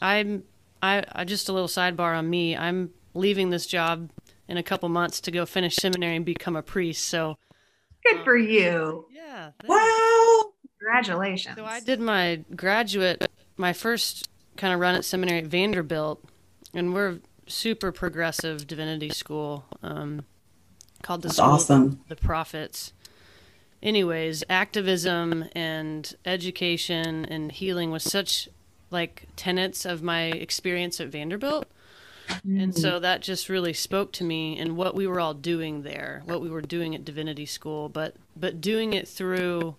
I'm 0.00 0.44
I, 0.82 1.02
I 1.12 1.24
just 1.24 1.48
a 1.48 1.52
little 1.52 1.68
sidebar 1.68 2.16
on 2.16 2.28
me. 2.28 2.56
I'm 2.56 2.90
leaving 3.14 3.50
this 3.50 3.66
job 3.66 4.10
in 4.48 4.56
a 4.56 4.62
couple 4.62 4.88
months 4.88 5.20
to 5.22 5.30
go 5.30 5.46
finish 5.46 5.76
seminary 5.76 6.16
and 6.16 6.24
become 6.24 6.56
a 6.56 6.62
priest. 6.62 7.08
So 7.08 7.38
Good 8.04 8.22
for 8.22 8.36
you. 8.36 9.06
yeah, 9.10 9.50
thanks. 9.60 9.68
Wow. 9.68 10.52
Congratulations. 10.78 11.56
So 11.56 11.64
I 11.64 11.80
did 11.80 12.00
my 12.00 12.44
graduate, 12.54 13.26
my 13.56 13.72
first 13.72 14.28
kind 14.56 14.74
of 14.74 14.80
run 14.80 14.94
at 14.94 15.04
seminary 15.04 15.38
at 15.38 15.46
Vanderbilt, 15.46 16.22
and 16.74 16.92
we're 16.92 17.08
a 17.08 17.18
super 17.46 17.90
progressive 17.90 18.66
divinity 18.66 19.08
school 19.08 19.64
um, 19.82 20.26
called 21.02 21.22
the 21.22 21.28
That's 21.28 21.36
School 21.38 21.48
of 21.48 21.54
awesome. 21.54 22.00
the 22.08 22.16
Prophets. 22.16 22.92
Anyways, 23.84 24.42
activism 24.48 25.44
and 25.54 26.14
education 26.24 27.24
and 27.26 27.52
healing 27.52 27.90
was 27.90 28.02
such 28.02 28.48
like 28.90 29.26
tenets 29.36 29.84
of 29.84 30.02
my 30.02 30.22
experience 30.24 31.00
at 31.00 31.08
Vanderbilt. 31.08 31.66
And 32.44 32.74
so 32.74 32.98
that 33.00 33.20
just 33.20 33.50
really 33.50 33.74
spoke 33.74 34.10
to 34.12 34.24
me 34.24 34.58
and 34.58 34.78
what 34.78 34.94
we 34.94 35.06
were 35.06 35.20
all 35.20 35.34
doing 35.34 35.82
there, 35.82 36.22
what 36.24 36.40
we 36.40 36.48
were 36.48 36.62
doing 36.62 36.94
at 36.94 37.04
Divinity 37.04 37.44
School, 37.44 37.90
but 37.90 38.14
but 38.34 38.62
doing 38.62 38.94
it 38.94 39.06
through 39.06 39.76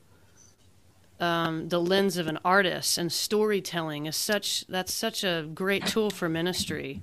um, 1.19 1.69
the 1.69 1.79
lens 1.79 2.17
of 2.17 2.27
an 2.27 2.37
artist 2.45 2.99
and 2.99 3.11
storytelling 3.11 4.05
is 4.05 4.15
such 4.15 4.67
that's 4.67 4.93
such 4.93 5.23
a 5.23 5.49
great 5.55 5.87
tool 5.87 6.11
for 6.11 6.29
ministry 6.29 7.01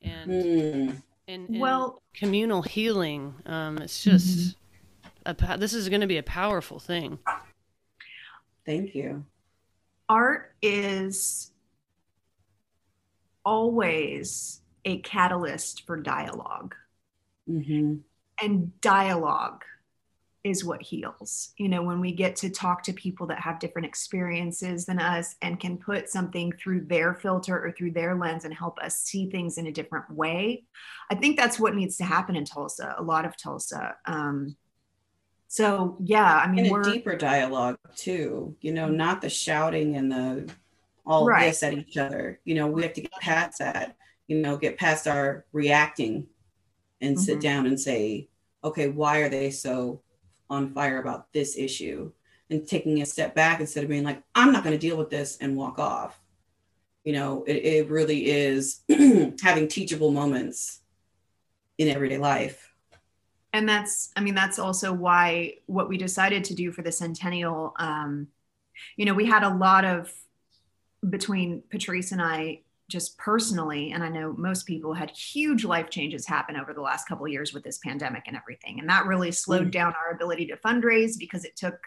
and 0.00 0.30
Mm. 0.30 1.02
and, 1.28 1.48
and 1.50 1.60
Well- 1.60 2.00
communal 2.14 2.62
healing. 2.62 3.34
Um, 3.44 3.76
it's 3.78 4.02
just 4.02 4.56
a, 5.26 5.56
this 5.58 5.72
is 5.74 5.88
going 5.88 6.00
to 6.00 6.06
be 6.06 6.18
a 6.18 6.22
powerful 6.22 6.78
thing. 6.78 7.18
Thank 8.66 8.94
you. 8.94 9.24
art 10.08 10.54
is 10.62 11.50
always 13.44 14.60
a 14.84 14.98
catalyst 15.00 15.86
for 15.86 15.96
dialogue 16.00 16.74
hmm 17.46 17.96
and 18.42 18.80
dialogue 18.80 19.62
is 20.42 20.64
what 20.64 20.82
heals 20.82 21.52
you 21.56 21.68
know 21.68 21.82
when 21.82 22.00
we 22.00 22.10
get 22.12 22.36
to 22.36 22.50
talk 22.50 22.82
to 22.82 22.92
people 22.92 23.26
that 23.26 23.38
have 23.38 23.58
different 23.58 23.86
experiences 23.86 24.86
than 24.86 24.98
us 24.98 25.36
and 25.42 25.60
can 25.60 25.76
put 25.78 26.08
something 26.08 26.52
through 26.52 26.84
their 26.86 27.14
filter 27.14 27.64
or 27.64 27.70
through 27.72 27.92
their 27.92 28.14
lens 28.14 28.44
and 28.44 28.52
help 28.54 28.78
us 28.80 28.96
see 28.96 29.30
things 29.30 29.58
in 29.58 29.66
a 29.66 29.72
different 29.72 30.10
way 30.10 30.64
i 31.10 31.14
think 31.14 31.36
that's 31.36 31.60
what 31.60 31.74
needs 31.74 31.96
to 31.96 32.04
happen 32.04 32.34
in 32.36 32.44
tulsa 32.44 32.94
a 32.98 33.02
lot 33.02 33.24
of 33.24 33.36
tulsa 33.36 33.94
um, 34.06 34.56
so 35.54 35.96
yeah 36.04 36.42
i 36.44 36.50
mean 36.50 36.66
And 36.66 36.76
a 36.86 36.92
deeper 36.92 37.14
dialogue 37.16 37.78
too. 37.94 38.56
You 38.60 38.72
know, 38.72 38.88
not 38.88 39.20
the 39.22 39.30
shouting 39.30 39.96
and 39.96 40.10
the 40.10 40.52
all 41.06 41.26
Right. 41.26 41.46
this 41.46 41.62
at 41.62 41.74
each 41.74 41.96
other. 41.96 42.40
You 42.44 42.54
know, 42.56 42.66
we 42.66 42.82
have 42.82 42.94
to 42.94 43.02
get 43.02 43.12
past 43.20 43.58
that. 43.60 43.96
You 44.26 44.38
know, 44.40 44.56
get 44.56 44.78
past 44.78 45.06
our 45.06 45.44
reacting 45.52 46.26
and 47.00 47.18
sit 47.20 47.38
Mhm. 47.38 47.42
down 47.42 47.66
and 47.66 47.78
say, 47.78 48.28
okay, 48.64 48.88
why 48.88 49.18
are 49.18 49.28
they 49.28 49.50
so 49.50 50.02
on 50.50 50.72
fire 50.74 50.98
about 50.98 51.32
this 51.32 51.56
issue? 51.56 52.10
And 52.50 52.66
taking 52.66 53.00
a 53.02 53.06
step 53.06 53.34
back 53.34 53.60
instead 53.60 53.84
of 53.84 53.90
being 53.90 54.04
like, 54.04 54.22
I'm 54.34 54.52
not 54.52 54.64
going 54.64 54.74
to 54.78 54.86
deal 54.88 54.96
with 54.96 55.10
this 55.10 55.36
and 55.38 55.56
walk 55.56 55.78
off. 55.78 56.18
You 57.04 57.12
know, 57.12 57.44
it, 57.44 57.56
it 57.56 57.90
really 57.90 58.26
is 58.26 58.82
having 59.42 59.68
teachable 59.68 60.10
moments 60.10 60.80
in 61.78 61.88
everyday 61.88 62.18
life. 62.18 62.73
And 63.54 63.68
that's 63.68 64.10
i 64.16 64.20
mean 64.20 64.34
that's 64.34 64.58
also 64.58 64.92
why 64.92 65.54
what 65.66 65.88
we 65.88 65.96
decided 65.96 66.44
to 66.44 66.54
do 66.54 66.70
for 66.70 66.82
the 66.82 66.92
centennial 66.92 67.72
um, 67.78 68.26
you 68.96 69.06
know 69.06 69.14
we 69.14 69.24
had 69.24 69.42
a 69.42 69.54
lot 69.54 69.84
of 69.84 70.12
between 71.08 71.62
patrice 71.70 72.12
and 72.12 72.20
i 72.20 72.60
just 72.88 73.16
personally 73.16 73.92
and 73.92 74.04
i 74.04 74.08
know 74.08 74.34
most 74.36 74.66
people 74.66 74.92
had 74.92 75.10
huge 75.10 75.64
life 75.64 75.88
changes 75.88 76.26
happen 76.26 76.56
over 76.56 76.74
the 76.74 76.80
last 76.82 77.08
couple 77.08 77.24
of 77.24 77.32
years 77.32 77.54
with 77.54 77.62
this 77.62 77.78
pandemic 77.78 78.24
and 78.26 78.36
everything 78.36 78.78
and 78.80 78.88
that 78.88 79.06
really 79.06 79.30
slowed 79.30 79.68
Mm. 79.68 79.72
down 79.72 79.94
our 80.04 80.12
ability 80.14 80.46
to 80.46 80.56
fundraise 80.56 81.18
because 81.18 81.44
it 81.44 81.56
took 81.56 81.78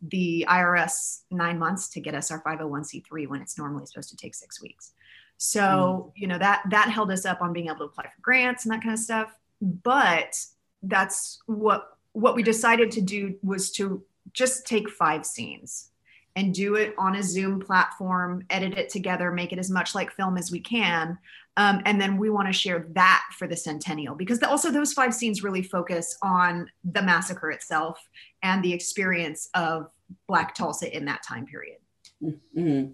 the 0.00 0.46
IRS 0.48 1.22
nine 1.30 1.58
months 1.58 1.88
to 1.88 2.00
get 2.00 2.14
us 2.14 2.30
our 2.30 2.40
501c3 2.42 3.26
when 3.26 3.42
it's 3.42 3.58
normally 3.58 3.84
supposed 3.84 4.10
to 4.10 4.16
take 4.16 4.34
six 4.34 4.62
weeks. 4.62 4.92
So, 5.38 5.60
mm. 5.60 6.12
you 6.14 6.28
know, 6.28 6.38
that 6.38 6.62
that 6.70 6.88
held 6.88 7.10
us 7.10 7.24
up 7.24 7.40
on 7.42 7.52
being 7.52 7.66
able 7.66 7.78
to 7.78 7.84
apply 7.84 8.04
for 8.04 8.22
grants 8.22 8.64
and 8.64 8.72
that 8.72 8.82
kind 8.82 8.92
of 8.92 9.00
stuff. 9.00 9.36
But 9.60 10.36
that's 10.82 11.40
what 11.46 11.98
what 12.12 12.34
we 12.34 12.42
decided 12.42 12.90
to 12.92 13.00
do 13.00 13.36
was 13.42 13.70
to 13.72 14.02
just 14.32 14.66
take 14.66 14.88
five 14.90 15.24
scenes 15.24 15.90
and 16.36 16.54
do 16.54 16.76
it 16.76 16.94
on 16.98 17.16
a 17.16 17.22
Zoom 17.22 17.60
platform, 17.60 18.44
edit 18.50 18.76
it 18.78 18.88
together, 18.88 19.30
make 19.30 19.52
it 19.52 19.58
as 19.58 19.70
much 19.70 19.94
like 19.94 20.10
film 20.12 20.36
as 20.36 20.50
we 20.50 20.60
can. 20.60 21.18
Um, 21.56 21.82
and 21.84 22.00
then 22.00 22.16
we 22.16 22.30
want 22.30 22.46
to 22.46 22.52
share 22.52 22.86
that 22.90 23.24
for 23.36 23.48
the 23.48 23.56
centennial 23.56 24.14
because 24.14 24.38
the, 24.38 24.48
also 24.48 24.70
those 24.70 24.92
five 24.92 25.12
scenes 25.12 25.42
really 25.42 25.62
focus 25.62 26.16
on 26.22 26.70
the 26.84 27.02
massacre 27.02 27.50
itself 27.50 28.08
and 28.42 28.62
the 28.62 28.72
experience 28.72 29.48
of 29.54 29.90
Black 30.28 30.54
Tulsa 30.54 30.94
in 30.96 31.04
that 31.06 31.24
time 31.26 31.46
period. 31.46 31.78
Mm-hmm. 32.22 32.92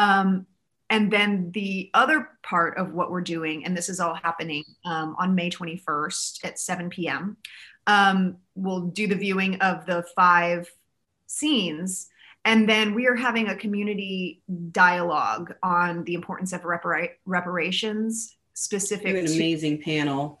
Um, 0.00 0.46
and 0.88 1.10
then 1.10 1.50
the 1.52 1.90
other 1.94 2.30
part 2.42 2.78
of 2.78 2.92
what 2.92 3.10
we're 3.10 3.20
doing, 3.20 3.64
and 3.64 3.76
this 3.76 3.88
is 3.88 3.98
all 3.98 4.14
happening 4.14 4.64
um, 4.84 5.16
on 5.18 5.34
May 5.34 5.50
21st 5.50 6.44
at 6.44 6.58
7 6.58 6.90
p.m., 6.90 7.36
um, 7.86 8.36
we'll 8.54 8.82
do 8.82 9.06
the 9.06 9.14
viewing 9.14 9.56
of 9.60 9.86
the 9.86 10.04
five 10.14 10.70
scenes. 11.26 12.08
And 12.44 12.68
then 12.68 12.94
we 12.94 13.08
are 13.08 13.16
having 13.16 13.48
a 13.48 13.56
community 13.56 14.42
dialogue 14.70 15.54
on 15.62 16.04
the 16.04 16.14
importance 16.14 16.52
of 16.52 16.62
repara- 16.62 17.10
reparations 17.24 18.36
specific. 18.54 19.16
an 19.16 19.26
amazing 19.26 19.82
panel. 19.82 20.40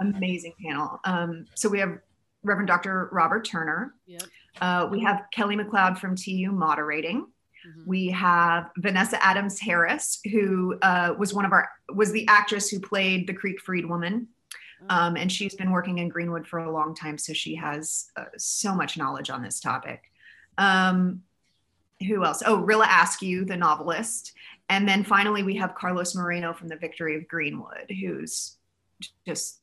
Amazing 0.00 0.54
panel. 0.64 1.00
Um, 1.04 1.46
so 1.54 1.68
we 1.68 1.78
have 1.78 1.98
Reverend 2.42 2.68
Dr. 2.68 3.08
Robert 3.12 3.44
Turner. 3.44 3.94
Yep. 4.06 4.22
Uh, 4.60 4.88
we 4.90 5.02
have 5.02 5.24
Kelly 5.32 5.56
McLeod 5.56 5.98
from 5.98 6.16
TU 6.16 6.50
moderating. 6.50 7.26
Mm-hmm. 7.66 7.82
We 7.86 8.08
have 8.08 8.70
Vanessa 8.78 9.22
Adams 9.24 9.58
Harris, 9.58 10.20
who 10.30 10.78
uh, 10.82 11.14
was 11.18 11.32
one 11.32 11.44
of 11.44 11.52
our 11.52 11.68
was 11.94 12.12
the 12.12 12.26
actress 12.28 12.68
who 12.68 12.80
played 12.80 13.26
the 13.26 13.34
Creek 13.34 13.60
Freed 13.60 13.86
woman, 13.86 14.28
oh. 14.82 14.86
um, 14.94 15.16
and 15.16 15.30
she's 15.30 15.54
been 15.54 15.70
working 15.70 15.98
in 15.98 16.08
Greenwood 16.08 16.46
for 16.46 16.58
a 16.58 16.70
long 16.70 16.94
time, 16.94 17.18
so 17.18 17.32
she 17.32 17.54
has 17.54 18.06
uh, 18.16 18.24
so 18.36 18.74
much 18.74 18.96
knowledge 18.96 19.30
on 19.30 19.42
this 19.42 19.60
topic. 19.60 20.02
Um, 20.58 21.22
who 22.06 22.24
else? 22.24 22.42
Oh, 22.44 22.56
Rilla 22.56 22.88
Askew, 22.90 23.44
the 23.44 23.56
novelist, 23.56 24.32
and 24.68 24.86
then 24.88 25.04
finally 25.04 25.42
we 25.42 25.56
have 25.56 25.74
Carlos 25.74 26.14
Moreno 26.14 26.52
from 26.52 26.68
the 26.68 26.76
Victory 26.76 27.16
of 27.16 27.26
Greenwood, 27.28 27.90
who's 28.00 28.56
just 29.26 29.60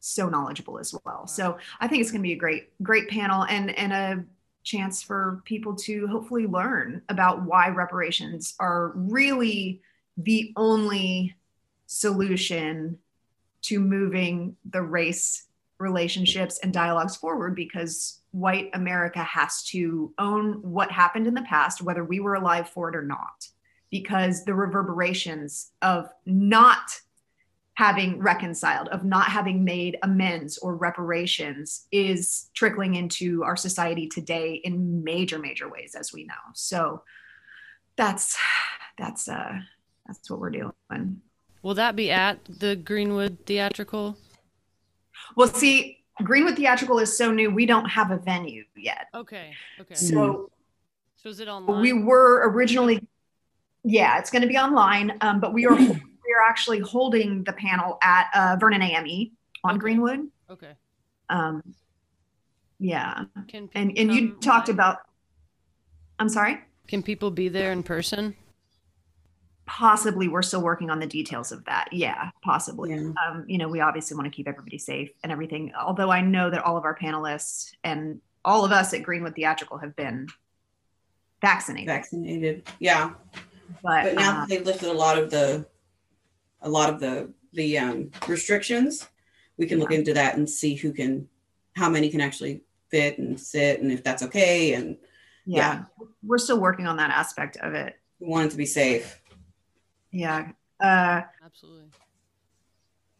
so 0.00 0.28
knowledgeable 0.28 0.78
as 0.78 0.94
well. 1.04 1.26
So 1.26 1.56
I 1.80 1.88
think 1.88 2.02
it's 2.02 2.10
going 2.10 2.20
to 2.20 2.28
be 2.28 2.34
a 2.34 2.36
great, 2.36 2.68
great 2.82 3.08
panel 3.08 3.44
and 3.44 3.76
and 3.76 3.92
a 3.92 4.24
chance 4.64 5.02
for 5.02 5.42
people 5.44 5.74
to 5.76 6.06
hopefully 6.06 6.46
learn 6.46 7.02
about 7.08 7.42
why 7.42 7.68
reparations 7.68 8.54
are 8.58 8.92
really 8.94 9.80
the 10.16 10.52
only 10.56 11.34
solution 11.86 12.98
to 13.62 13.78
moving 13.78 14.56
the 14.70 14.82
race 14.82 15.46
relationships 15.78 16.58
and 16.62 16.72
dialogues 16.72 17.16
forward 17.16 17.54
because 17.54 18.20
white 18.30 18.70
America 18.74 19.22
has 19.22 19.62
to 19.62 20.12
own 20.18 20.54
what 20.62 20.90
happened 20.90 21.26
in 21.26 21.34
the 21.34 21.42
past, 21.42 21.82
whether 21.82 22.04
we 22.04 22.20
were 22.20 22.34
alive 22.34 22.68
for 22.68 22.88
it 22.88 22.96
or 22.96 23.02
not, 23.02 23.48
because 23.90 24.44
the 24.44 24.54
reverberations 24.54 25.70
of 25.82 26.08
not 26.26 27.00
having 27.74 28.20
reconciled, 28.20 28.88
of 28.88 29.04
not 29.04 29.26
having 29.26 29.64
made 29.64 29.98
amends 30.02 30.58
or 30.58 30.76
reparations 30.76 31.86
is 31.90 32.50
trickling 32.54 32.94
into 32.94 33.42
our 33.42 33.56
society 33.56 34.06
today 34.06 34.60
in 34.64 35.02
major, 35.02 35.38
major 35.38 35.68
ways, 35.68 35.96
as 35.98 36.12
we 36.12 36.24
know. 36.24 36.34
So 36.54 37.02
that's 37.96 38.38
that's 38.96 39.28
uh 39.28 39.58
that's 40.06 40.30
what 40.30 40.38
we're 40.38 40.50
doing. 40.50 41.20
Will 41.62 41.74
that 41.74 41.96
be 41.96 42.10
at 42.10 42.38
the 42.44 42.76
Greenwood 42.76 43.38
Theatrical? 43.46 44.16
Well, 45.34 45.48
see, 45.48 46.04
Greenwood 46.22 46.56
Theatrical 46.56 46.98
is 46.98 47.16
so 47.16 47.32
new, 47.32 47.50
we 47.50 47.66
don't 47.66 47.86
have 47.86 48.10
a 48.10 48.18
venue 48.18 48.64
yet. 48.76 49.08
Okay. 49.14 49.52
Okay. 49.80 49.94
So, 49.94 50.50
so 51.16 51.28
is 51.28 51.40
it 51.40 51.48
online? 51.48 51.80
We 51.80 51.92
were 51.92 52.48
originally, 52.50 53.00
yeah, 53.82 54.18
it's 54.18 54.30
going 54.30 54.42
to 54.42 54.48
be 54.48 54.58
online, 54.58 55.16
um, 55.22 55.40
but 55.40 55.52
we 55.52 55.66
are 55.66 55.76
we 56.34 56.42
are 56.42 56.48
actually 56.48 56.80
holding 56.80 57.44
the 57.44 57.52
panel 57.52 57.98
at 58.02 58.28
uh, 58.34 58.56
Vernon 58.58 58.82
AME 58.82 59.30
on 59.62 59.72
okay. 59.72 59.78
Greenwood. 59.78 60.28
Okay. 60.50 60.72
Um, 61.28 61.62
yeah. 62.78 63.24
Can 63.48 63.70
and 63.74 63.96
and 63.96 64.12
you 64.12 64.32
talked 64.40 64.68
about. 64.68 64.98
I'm 66.18 66.28
sorry. 66.28 66.60
Can 66.88 67.02
people 67.02 67.30
be 67.30 67.48
there 67.48 67.72
in 67.72 67.82
person? 67.82 68.36
Possibly, 69.66 70.28
we're 70.28 70.42
still 70.42 70.62
working 70.62 70.90
on 70.90 70.98
the 70.98 71.06
details 71.06 71.50
of 71.50 71.64
that. 71.64 71.88
Yeah, 71.90 72.30
possibly. 72.42 72.90
Yeah. 72.90 73.12
Um, 73.26 73.44
you 73.46 73.56
know, 73.56 73.68
we 73.68 73.80
obviously 73.80 74.16
want 74.16 74.30
to 74.30 74.36
keep 74.36 74.46
everybody 74.46 74.76
safe 74.76 75.10
and 75.22 75.32
everything. 75.32 75.72
Although 75.78 76.10
I 76.10 76.20
know 76.20 76.50
that 76.50 76.62
all 76.62 76.76
of 76.76 76.84
our 76.84 76.96
panelists 76.96 77.72
and 77.82 78.20
all 78.44 78.64
of 78.64 78.72
us 78.72 78.92
at 78.92 79.02
Greenwood 79.02 79.34
Theatrical 79.34 79.78
have 79.78 79.96
been 79.96 80.28
vaccinated. 81.40 81.86
Vaccinated, 81.86 82.68
yeah. 82.78 83.12
But, 83.82 84.04
but 84.04 84.14
now 84.16 84.42
uh, 84.42 84.46
they've 84.46 84.66
lifted 84.66 84.90
a 84.90 84.92
lot 84.92 85.16
of 85.18 85.30
the 85.30 85.66
a 86.64 86.68
lot 86.68 86.90
of 86.90 86.98
the 86.98 87.30
the 87.52 87.78
um, 87.78 88.10
restrictions, 88.26 89.08
we 89.56 89.66
can 89.66 89.78
look 89.78 89.92
into 89.92 90.14
that 90.14 90.36
and 90.36 90.48
see 90.48 90.74
who 90.74 90.92
can, 90.92 91.28
how 91.76 91.88
many 91.88 92.10
can 92.10 92.20
actually 92.20 92.62
fit 92.90 93.18
and 93.18 93.38
sit, 93.38 93.80
and 93.80 93.92
if 93.92 94.02
that's 94.02 94.22
okay. 94.24 94.74
And 94.74 94.96
yeah, 95.46 95.84
yeah. 96.00 96.04
we're 96.22 96.38
still 96.38 96.58
working 96.58 96.86
on 96.86 96.96
that 96.96 97.10
aspect 97.10 97.56
of 97.58 97.74
it. 97.74 97.96
We 98.18 98.28
want 98.28 98.46
it 98.46 98.50
to 98.50 98.56
be 98.56 98.66
safe. 98.66 99.20
Yeah. 100.10 100.50
Uh, 100.80 101.22
Absolutely. 101.44 101.86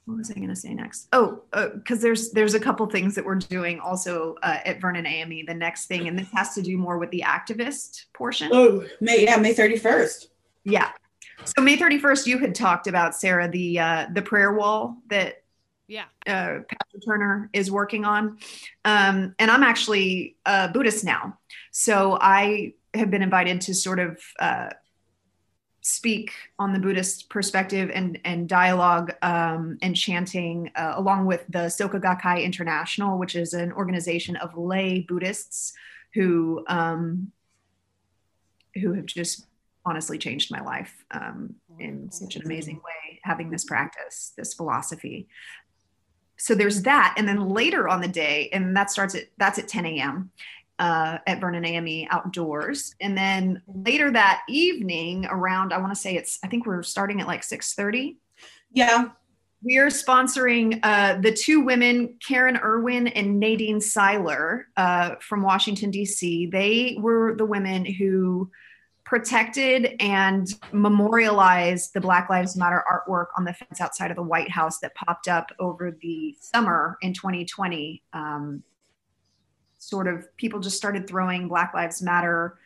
What 0.07 0.19
was 0.19 0.31
I 0.31 0.35
going 0.35 0.49
to 0.49 0.57
say 0.57 0.75
next? 0.75 1.09
Oh, 1.15 1.43
because 1.51 1.99
uh, 2.01 2.03
there's 2.03 2.31
there's 2.33 2.55
a 2.55 2.61
couple 2.61 2.87
things 2.87 3.15
that 3.15 3.25
we're 3.25 3.37
doing 3.37 3.81
also 3.81 4.37
uh, 4.43 4.59
at 4.65 4.79
Vernon 4.79 5.07
AME. 5.07 5.47
The 5.47 5.55
next 5.55 5.87
thing, 5.87 6.09
and 6.09 6.19
this 6.19 6.31
has 6.33 6.55
to 6.57 6.63
do 6.63 6.77
more 6.77 6.99
with 6.99 7.11
the 7.11 7.25
activist 7.27 8.05
portion. 8.13 8.51
Oh, 8.53 8.85
May 9.01 9.25
yeah, 9.25 9.37
May 9.37 9.55
thirty 9.55 9.79
first. 9.79 10.29
Yeah, 10.63 10.91
so 11.45 11.63
May 11.63 11.77
31st, 11.77 12.27
you 12.27 12.39
had 12.39 12.55
talked 12.55 12.87
about 12.87 13.15
Sarah 13.15 13.49
the 13.49 13.79
uh, 13.79 14.07
the 14.13 14.23
prayer 14.23 14.53
wall 14.53 14.97
that 15.09 15.43
yeah. 15.89 16.05
uh, 16.27 16.61
Pastor 16.69 16.99
Turner 17.05 17.51
is 17.53 17.71
working 17.71 18.05
on, 18.05 18.39
um, 18.85 19.35
and 19.39 19.51
I'm 19.51 19.63
actually 19.63 20.37
a 20.47 20.69
Buddhist 20.69 21.05
now, 21.05 21.39
so 21.71 22.19
I 22.21 22.75
have 22.95 23.11
been 23.11 23.23
invited 23.23 23.61
to 23.63 23.75
sort 23.75 23.99
of 23.99 24.21
uh, 24.39 24.71
speak 25.85 26.33
on 26.59 26.73
the 26.73 26.79
Buddhist 26.79 27.29
perspective 27.29 27.91
and 27.93 28.19
and 28.25 28.49
dialogue 28.49 29.13
um, 29.23 29.79
and 29.83 29.95
chanting 29.95 30.71
uh, 30.77 30.95
along 30.97 31.27
with 31.27 31.45
the 31.49 31.67
Soka 31.67 32.01
Gakkai 32.01 32.43
International, 32.43 33.19
which 33.19 33.37
is 33.37 33.53
an 33.53 33.73
organization 33.73 34.37
of 34.37 34.57
lay 34.57 35.01
Buddhists 35.01 35.75
who 36.15 36.65
um, 36.69 37.33
who 38.75 38.95
have 38.95 39.07
just 39.07 39.47
honestly 39.87 40.19
changed 40.19 40.51
my 40.51 40.61
life 40.61 41.05
um, 41.11 41.55
in 41.79 42.11
such 42.11 42.37
an 42.37 42.43
amazing. 42.45 42.77
way 42.77 43.21
having 43.23 43.51
this 43.51 43.65
practice 43.65 44.33
this 44.37 44.55
philosophy. 44.55 45.29
So 46.37 46.55
there's 46.55 46.83
that 46.83 47.15
and 47.17 47.27
then 47.29 47.49
later 47.49 47.89
on 47.89 48.01
the 48.01 48.09
day 48.09 48.49
and 48.53 48.77
that 48.77 48.91
starts 48.91 49.15
at 49.15 49.25
that's 49.39 49.59
at 49.59 49.69
10 49.69 49.87
a.m 49.87 50.31
uh, 50.79 51.19
at 51.27 51.41
vernon 51.41 51.65
ame 51.65 52.09
outdoors. 52.11 52.95
And 53.01 53.17
then 53.17 53.63
later 53.67 54.11
that 54.11 54.43
evening 54.49 55.27
around 55.27 55.73
i 55.73 55.79
want 55.79 55.93
to 55.93 56.01
say 56.01 56.17
it's 56.17 56.39
i 56.45 56.49
think 56.49 56.67
we're 56.67 56.83
starting 56.83 57.21
at 57.21 57.27
like 57.27 57.43
6.30 57.43 58.17
yeah. 58.75 59.11
We 59.63 59.79
are 59.79 59.87
sponsoring 59.87 60.79
uh, 60.83 61.21
the 61.21 61.33
two 61.33 61.61
women, 61.61 62.19
Karen 62.27 62.59
Irwin 62.59 63.07
and 63.09 63.41
Nadine 63.41 63.81
Seiler 63.81 64.67
uh, 64.77 65.15
from 65.21 65.43
Washington, 65.43 65.91
D.C. 65.91 66.47
They 66.47 66.99
were 67.01 67.35
the 67.35 67.47
women 67.47 67.87
who 67.87 68.51
protected 69.15 69.95
and 70.01 70.49
memorialized 70.73 71.95
the 71.95 72.01
Black 72.01 72.29
Lives 72.29 72.57
Matter 72.57 72.83
artwork 72.91 73.27
on 73.39 73.45
the 73.45 73.53
fence 73.53 73.81
outside 73.81 74.11
of 74.11 74.17
the 74.17 74.23
White 74.25 74.51
House 74.51 74.81
that 74.81 74.93
popped 74.97 75.29
up 75.29 75.53
over 75.61 75.97
the 76.03 76.37
summer 76.41 76.99
in 77.01 77.13
2020. 77.15 78.03
Um, 78.13 78.65
sort 79.79 80.09
of 80.09 80.37
people 80.37 80.59
just 80.59 80.77
started 80.77 81.07
throwing 81.07 81.47
Black 81.47 81.73
Lives 81.75 82.03
Matter 82.03 82.59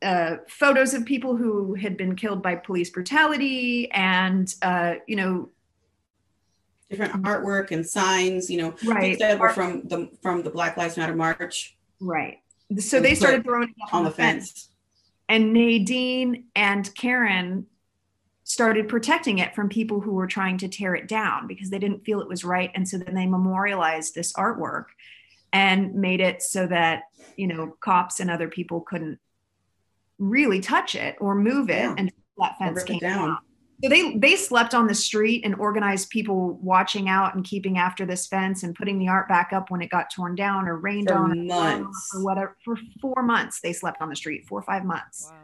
uh, 0.00 0.36
photos 0.46 0.94
of 0.94 1.04
people 1.04 1.34
who 1.34 1.74
had 1.74 1.96
been 1.96 2.14
killed 2.14 2.40
by 2.40 2.54
police 2.54 2.90
brutality 2.90 3.90
and, 3.90 4.54
uh, 4.62 4.94
you 5.08 5.16
know, 5.16 5.48
different 6.88 7.20
artwork 7.24 7.72
and 7.72 7.84
signs, 7.84 8.48
you 8.48 8.58
know, 8.58 8.74
right. 8.84 9.18
that 9.18 9.40
were 9.40 9.48
from 9.48 9.88
the 9.88 10.08
from 10.22 10.44
the 10.44 10.50
Black 10.50 10.76
Lives 10.76 10.96
Matter 10.96 11.16
march. 11.16 11.76
Right. 11.98 12.38
So 12.78 13.00
they 13.00 13.16
started 13.16 13.42
throwing 13.42 13.74
on, 13.90 13.98
on 13.98 14.04
the 14.04 14.12
fence. 14.12 14.52
fence 14.52 14.68
and 15.28 15.52
Nadine 15.52 16.44
and 16.54 16.94
Karen 16.94 17.66
started 18.44 18.88
protecting 18.88 19.38
it 19.38 19.54
from 19.54 19.68
people 19.68 20.00
who 20.00 20.12
were 20.12 20.26
trying 20.26 20.58
to 20.58 20.68
tear 20.68 20.94
it 20.94 21.08
down 21.08 21.46
because 21.46 21.70
they 21.70 21.78
didn't 21.78 22.04
feel 22.04 22.20
it 22.20 22.28
was 22.28 22.44
right. 22.44 22.70
And 22.74 22.86
so 22.86 22.98
then 22.98 23.14
they 23.14 23.26
memorialized 23.26 24.14
this 24.14 24.32
artwork. 24.34 24.86
and 25.52 25.94
made 25.94 26.20
it 26.20 26.42
so 26.42 26.66
that 26.66 27.04
you 27.36 27.46
know 27.46 27.76
cops 27.80 28.18
and 28.20 28.28
other 28.30 28.48
people 28.48 28.80
couldn't 28.80 29.18
really 30.18 30.60
touch 30.60 30.94
it 30.96 31.16
or 31.20 31.34
move 31.36 31.70
it 31.70 31.74
Yeah. 31.84 31.94
and 31.96 32.12
that 32.38 32.58
fence 32.58 32.82
came 32.84 32.98
down. 32.98 33.28
down. 33.28 33.38
So 33.84 33.90
they 33.90 34.16
they 34.16 34.34
slept 34.36 34.74
on 34.74 34.86
the 34.86 34.94
street 34.94 35.44
and 35.44 35.54
organized 35.56 36.08
people 36.08 36.54
watching 36.62 37.08
out 37.08 37.34
and 37.34 37.44
keeping 37.44 37.76
after 37.76 38.06
this 38.06 38.26
fence 38.26 38.62
and 38.62 38.74
putting 38.74 38.98
the 38.98 39.08
art 39.08 39.28
back 39.28 39.52
up 39.52 39.70
when 39.70 39.82
it 39.82 39.90
got 39.90 40.10
torn 40.10 40.34
down 40.34 40.66
or 40.66 40.76
rained 40.78 41.08
For 41.08 41.14
on 41.16 41.32
or 41.32 41.34
months. 41.44 42.10
or 42.14 42.24
whatever. 42.24 42.56
For 42.64 42.76
four 43.02 43.22
months 43.22 43.60
they 43.60 43.74
slept 43.74 44.00
on 44.00 44.08
the 44.08 44.16
street, 44.16 44.46
four 44.46 44.58
or 44.60 44.62
five 44.62 44.84
months 44.86 45.28
Wow. 45.30 45.36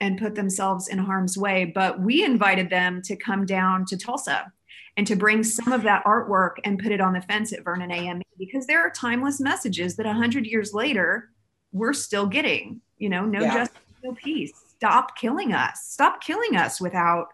and 0.00 0.18
put 0.18 0.34
themselves 0.34 0.88
in 0.88 0.98
harm's 0.98 1.38
way. 1.38 1.64
But 1.64 2.00
we 2.00 2.24
invited 2.24 2.68
them 2.68 3.00
to 3.02 3.14
come 3.14 3.46
down 3.46 3.84
to 3.86 3.96
Tulsa 3.96 4.50
and 4.96 5.06
to 5.06 5.14
bring 5.14 5.44
some 5.44 5.72
of 5.72 5.84
that 5.84 6.04
artwork 6.04 6.56
and 6.64 6.80
put 6.80 6.90
it 6.90 7.00
on 7.00 7.12
the 7.12 7.20
fence 7.22 7.52
at 7.52 7.62
Vernon 7.64 7.92
AME 7.92 8.22
because 8.40 8.66
there 8.66 8.80
are 8.80 8.90
timeless 8.90 9.40
messages 9.40 9.94
that 9.96 10.06
a 10.06 10.12
hundred 10.12 10.46
years 10.46 10.74
later 10.74 11.30
we're 11.72 11.92
still 11.94 12.26
getting. 12.26 12.80
You 12.98 13.08
know, 13.08 13.24
no 13.24 13.40
Yeah. 13.42 13.54
justice, 13.54 13.78
no 14.02 14.14
peace. 14.14 14.52
Stop 14.76 15.16
killing 15.16 15.52
us. 15.52 15.80
Stop 15.86 16.20
killing 16.20 16.56
us 16.56 16.80
without. 16.80 17.28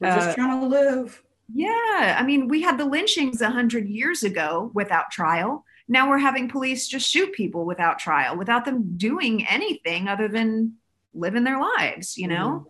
We're 0.00 0.08
Uh, 0.08 0.16
just 0.16 0.36
trying 0.36 0.60
to 0.60 0.66
live. 0.66 1.22
Yeah, 1.52 2.16
I 2.18 2.22
mean, 2.24 2.48
we 2.48 2.62
had 2.62 2.78
the 2.78 2.84
lynchings 2.84 3.40
a 3.40 3.50
hundred 3.50 3.88
years 3.88 4.22
ago 4.22 4.70
without 4.74 5.10
trial. 5.10 5.64
Now 5.88 6.08
we're 6.08 6.18
having 6.18 6.48
police 6.48 6.86
just 6.86 7.10
shoot 7.10 7.32
people 7.32 7.64
without 7.64 7.98
trial, 7.98 8.36
without 8.36 8.64
them 8.64 8.96
doing 8.96 9.46
anything 9.46 10.06
other 10.06 10.28
than 10.28 10.74
living 11.12 11.44
their 11.44 11.60
lives. 11.60 12.16
You 12.16 12.28
know 12.28 12.66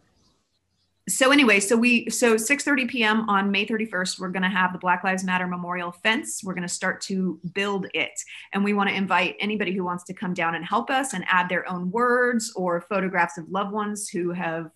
so 1.11 1.33
anyway 1.33 1.61
so 1.61 1.77
we 1.77 2.09
so 2.09 2.37
6:30 2.37 2.89
p.m. 2.89 3.29
on 3.29 3.51
May 3.51 3.67
31st 3.67 4.19
we're 4.19 4.29
going 4.29 4.43
to 4.43 4.49
have 4.49 4.73
the 4.73 4.79
Black 4.79 5.03
Lives 5.03 5.25
Matter 5.25 5.47
memorial 5.47 5.93
fence 5.93 6.43
we're 6.45 6.55
going 6.55 6.67
to 6.67 6.73
start 6.73 7.01
to 7.03 7.41
build 7.53 7.87
it 7.95 8.13
and 8.55 8.63
we 8.63 8.73
want 8.73 8.89
to 8.89 8.95
invite 8.95 9.37
anybody 9.41 9.75
who 9.75 9.85
wants 9.85 10.05
to 10.05 10.15
come 10.15 10.35
down 10.35 10.55
and 10.55 10.65
help 10.65 10.91
us 10.91 11.13
and 11.13 11.25
add 11.29 11.49
their 11.49 11.69
own 11.69 11.91
words 11.91 12.53
or 12.55 12.81
photographs 12.83 13.39
of 13.39 13.49
loved 13.49 13.73
ones 13.73 14.09
who 14.09 14.31
have 14.31 14.71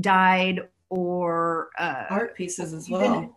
died 0.00 0.62
or 0.90 1.70
uh, 1.78 2.04
Art 2.10 2.34
pieces 2.36 2.72
as 2.72 2.88
even- 2.88 3.00
well. 3.00 3.36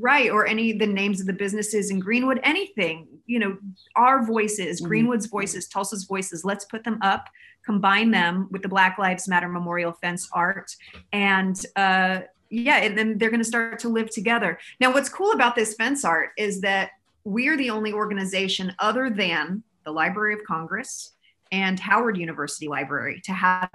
right 0.00 0.30
or 0.30 0.46
any 0.46 0.72
the 0.72 0.86
names 0.86 1.20
of 1.20 1.26
the 1.26 1.32
businesses 1.32 1.90
in 1.90 1.98
greenwood 1.98 2.38
anything 2.42 3.06
you 3.26 3.38
know 3.38 3.56
our 3.96 4.22
voices 4.24 4.80
Mhm. 4.82 4.86
greenwood's 4.88 5.26
voices 5.26 5.66
tulsa's 5.66 6.04
voices 6.04 6.44
let's 6.44 6.66
put 6.66 6.84
them 6.84 6.98
up 7.00 7.24
combine 7.64 8.10
them 8.10 8.48
with 8.50 8.60
the 8.62 8.68
black 8.68 8.98
lives 8.98 9.26
matter 9.28 9.48
memorial 9.48 9.92
fence 9.92 10.28
art 10.32 10.76
and 11.14 11.64
uh 11.76 12.20
yeah 12.50 12.76
and 12.78 12.98
then 12.98 13.16
they're 13.16 13.30
going 13.30 13.40
to 13.40 13.44
start 13.54 13.78
to 13.78 13.88
live 13.88 14.10
together 14.10 14.58
now 14.78 14.92
what's 14.92 15.08
cool 15.08 15.32
about 15.32 15.54
this 15.56 15.72
fence 15.74 16.04
art 16.04 16.30
is 16.36 16.60
that 16.60 16.90
we're 17.24 17.56
the 17.56 17.70
only 17.70 17.92
organization 17.92 18.74
other 18.78 19.08
than 19.08 19.62
the 19.84 19.90
library 19.90 20.34
of 20.34 20.40
congress 20.46 21.12
and 21.50 21.80
howard 21.80 22.16
university 22.18 22.68
library 22.68 23.20
to 23.24 23.32
have 23.32 23.70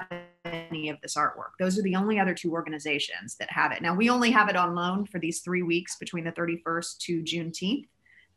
any 0.46 0.90
of 0.90 1.00
this 1.02 1.16
artwork. 1.16 1.52
Those 1.60 1.80
are 1.80 1.82
the 1.82 1.96
only 1.96 2.20
other 2.20 2.34
two 2.34 2.52
organizations 2.52 3.36
that 3.36 3.50
have 3.52 3.72
it. 3.72 3.82
Now 3.82 3.96
we 3.96 4.10
only 4.10 4.32
have 4.32 4.50
it 4.50 4.56
on 4.56 4.76
loan 4.76 5.06
for 5.06 5.20
these 5.20 5.40
three 5.40 5.64
weeks 5.64 5.98
between 5.98 6.24
the 6.24 6.32
31st 6.32 6.98
to 7.00 7.24
Juneteenth. 7.24 7.88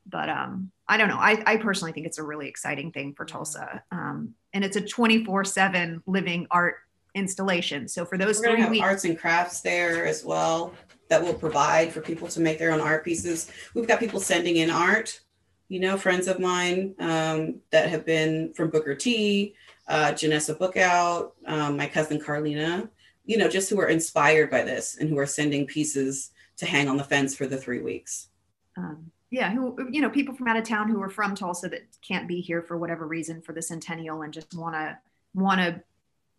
But 0.08 0.28
um, 0.28 0.70
I 0.86 0.98
don't 0.98 1.08
know. 1.08 1.18
I, 1.18 1.42
I 1.46 1.56
personally 1.56 1.92
think 1.92 2.06
it's 2.06 2.18
a 2.18 2.22
really 2.22 2.46
exciting 2.48 2.92
thing 2.92 3.14
for 3.14 3.24
Tulsa. 3.24 3.82
Um, 3.90 4.34
and 4.52 4.64
it's 4.64 4.76
a 4.76 4.80
24-7 4.80 6.02
living 6.06 6.46
art 6.50 6.76
installation. 7.14 7.88
So 7.88 8.04
for 8.04 8.16
those 8.16 8.38
We're 8.38 8.52
three 8.52 8.60
have 8.60 8.70
weeks, 8.70 8.84
arts 8.84 9.04
and 9.04 9.18
crafts 9.18 9.62
there 9.62 10.06
as 10.06 10.24
well 10.24 10.74
that 11.08 11.22
will 11.22 11.34
provide 11.34 11.92
for 11.92 12.00
people 12.00 12.28
to 12.28 12.40
make 12.40 12.58
their 12.58 12.72
own 12.72 12.80
art 12.80 13.04
pieces. 13.04 13.50
We've 13.74 13.88
got 13.88 13.98
people 13.98 14.20
sending 14.20 14.56
in 14.56 14.70
art, 14.70 15.20
you 15.68 15.80
know, 15.80 15.96
friends 15.96 16.28
of 16.28 16.38
mine 16.38 16.94
um, 17.00 17.60
that 17.70 17.88
have 17.88 18.04
been 18.04 18.52
from 18.54 18.70
Booker 18.70 18.94
T, 18.94 19.54
uh, 19.88 20.12
Janessa 20.12 20.56
Bookout, 20.56 21.32
um, 21.46 21.76
my 21.76 21.86
cousin 21.86 22.20
Carlina, 22.20 22.88
you 23.24 23.36
know, 23.38 23.48
just 23.48 23.70
who 23.70 23.80
are 23.80 23.88
inspired 23.88 24.50
by 24.50 24.62
this 24.62 24.96
and 24.98 25.08
who 25.08 25.18
are 25.18 25.26
sending 25.26 25.66
pieces 25.66 26.30
to 26.56 26.66
hang 26.66 26.88
on 26.88 26.96
the 26.96 27.04
fence 27.04 27.34
for 27.34 27.46
the 27.46 27.56
three 27.56 27.80
weeks. 27.80 28.28
um, 28.76 29.10
yeah, 29.30 29.50
who 29.52 29.76
you 29.90 30.00
know, 30.00 30.08
people 30.08 30.34
from 30.36 30.46
out 30.46 30.56
of 30.56 30.62
town 30.64 30.88
who 30.88 31.02
are 31.02 31.08
from 31.10 31.34
Tulsa 31.34 31.68
that 31.70 31.82
can't 32.00 32.28
be 32.28 32.40
here 32.40 32.62
for 32.62 32.76
whatever 32.78 33.06
reason 33.08 33.42
for 33.42 33.52
the 33.52 33.60
centennial 33.60 34.22
and 34.22 34.32
just 34.32 34.54
want 34.54 34.74
to 34.76 34.96
want 35.34 35.60
to 35.60 35.82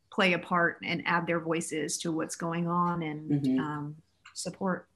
play 0.09 0.31
a 0.33 0.39
part 0.39 0.77
and 0.83 1.03
add 1.05 1.27
their 1.27 1.41
voices 1.41 1.97
to 1.99 2.11
what's 2.13 2.37
going 2.37 2.65
on 2.67 3.03
and 3.03 3.29
Mhm. 3.29 3.59
um, 3.59 3.95
support 4.33 4.87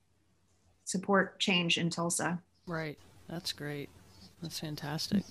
support 0.85 1.37
change 1.39 1.77
in 1.77 1.89
Tulsa. 1.89 2.39
Right. 2.65 2.97
That's 3.27 3.51
great. 3.51 3.89
That's 4.41 4.59
fantastic. 4.59 5.23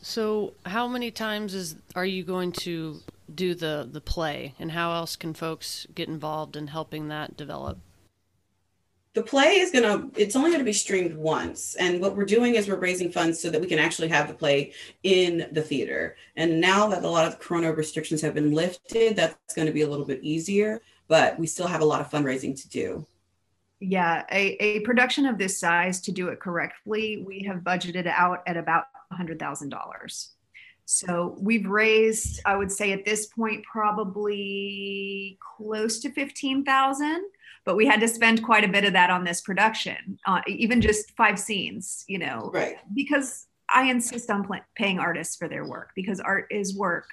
So, 0.00 0.54
how 0.64 0.86
many 0.88 1.10
times 1.10 1.54
is 1.54 1.76
are 1.94 2.06
you 2.06 2.24
going 2.24 2.52
to 2.52 3.00
do 3.34 3.54
the 3.54 3.88
the 3.90 4.00
play, 4.00 4.54
and 4.58 4.72
how 4.72 4.92
else 4.92 5.16
can 5.16 5.34
folks 5.34 5.86
get 5.94 6.08
involved 6.08 6.56
in 6.56 6.68
helping 6.68 7.08
that 7.08 7.36
develop? 7.36 7.78
the 9.14 9.22
play 9.24 9.54
is 9.54 9.72
gonna 9.72 10.08
it's 10.16 10.36
only 10.36 10.52
gonna 10.52 10.62
be 10.62 10.72
streamed 10.72 11.16
once. 11.16 11.74
And 11.74 12.00
what 12.00 12.14
we're 12.14 12.24
doing 12.24 12.54
is 12.54 12.68
we're 12.68 12.76
raising 12.76 13.10
funds 13.10 13.40
so 13.40 13.50
that 13.50 13.60
we 13.60 13.66
can 13.66 13.80
actually 13.80 14.06
have 14.08 14.28
the 14.28 14.34
play 14.34 14.72
in 15.02 15.48
the 15.50 15.62
theater. 15.62 16.14
And 16.36 16.60
now 16.60 16.86
that 16.88 17.02
a 17.02 17.08
lot 17.08 17.26
of 17.26 17.32
the 17.32 17.38
corona 17.38 17.72
restrictions 17.72 18.20
have 18.20 18.34
been 18.34 18.52
lifted 18.52 19.16
that's 19.16 19.54
going 19.54 19.66
to 19.66 19.72
be 19.72 19.82
a 19.82 19.88
little 19.88 20.04
bit 20.04 20.22
easier 20.22 20.80
but 21.08 21.38
we 21.38 21.46
still 21.46 21.66
have 21.66 21.80
a 21.80 21.84
lot 21.84 22.00
of 22.00 22.10
fundraising 22.10 22.60
to 22.60 22.68
do. 22.68 23.06
Yeah, 23.80 24.24
a, 24.30 24.56
a 24.62 24.80
production 24.80 25.26
of 25.26 25.38
this 25.38 25.58
size 25.58 26.00
to 26.02 26.12
do 26.12 26.28
it 26.28 26.38
correctly, 26.38 27.24
we 27.26 27.42
have 27.44 27.60
budgeted 27.60 28.06
out 28.06 28.42
at 28.46 28.56
about 28.56 28.84
$100,000. 29.12 30.28
So 30.84 31.36
we've 31.38 31.66
raised, 31.66 32.40
I 32.46 32.56
would 32.56 32.72
say 32.72 32.92
at 32.92 33.04
this 33.04 33.26
point, 33.26 33.62
probably 33.70 35.38
close 35.56 35.98
to 36.00 36.10
15,000, 36.10 37.24
but 37.66 37.76
we 37.76 37.84
had 37.86 38.00
to 38.00 38.08
spend 38.08 38.42
quite 38.42 38.64
a 38.64 38.68
bit 38.68 38.84
of 38.84 38.94
that 38.94 39.10
on 39.10 39.24
this 39.24 39.42
production, 39.42 40.18
uh, 40.26 40.40
even 40.46 40.80
just 40.80 41.14
five 41.14 41.38
scenes, 41.38 42.04
you 42.08 42.18
know, 42.18 42.50
right 42.54 42.78
because 42.94 43.46
I 43.72 43.90
insist 43.90 44.30
on 44.30 44.44
pl- 44.46 44.60
paying 44.76 44.98
artists 44.98 45.36
for 45.36 45.46
their 45.46 45.66
work 45.66 45.90
because 45.94 46.20
art 46.20 46.46
is 46.50 46.74
work. 46.74 47.04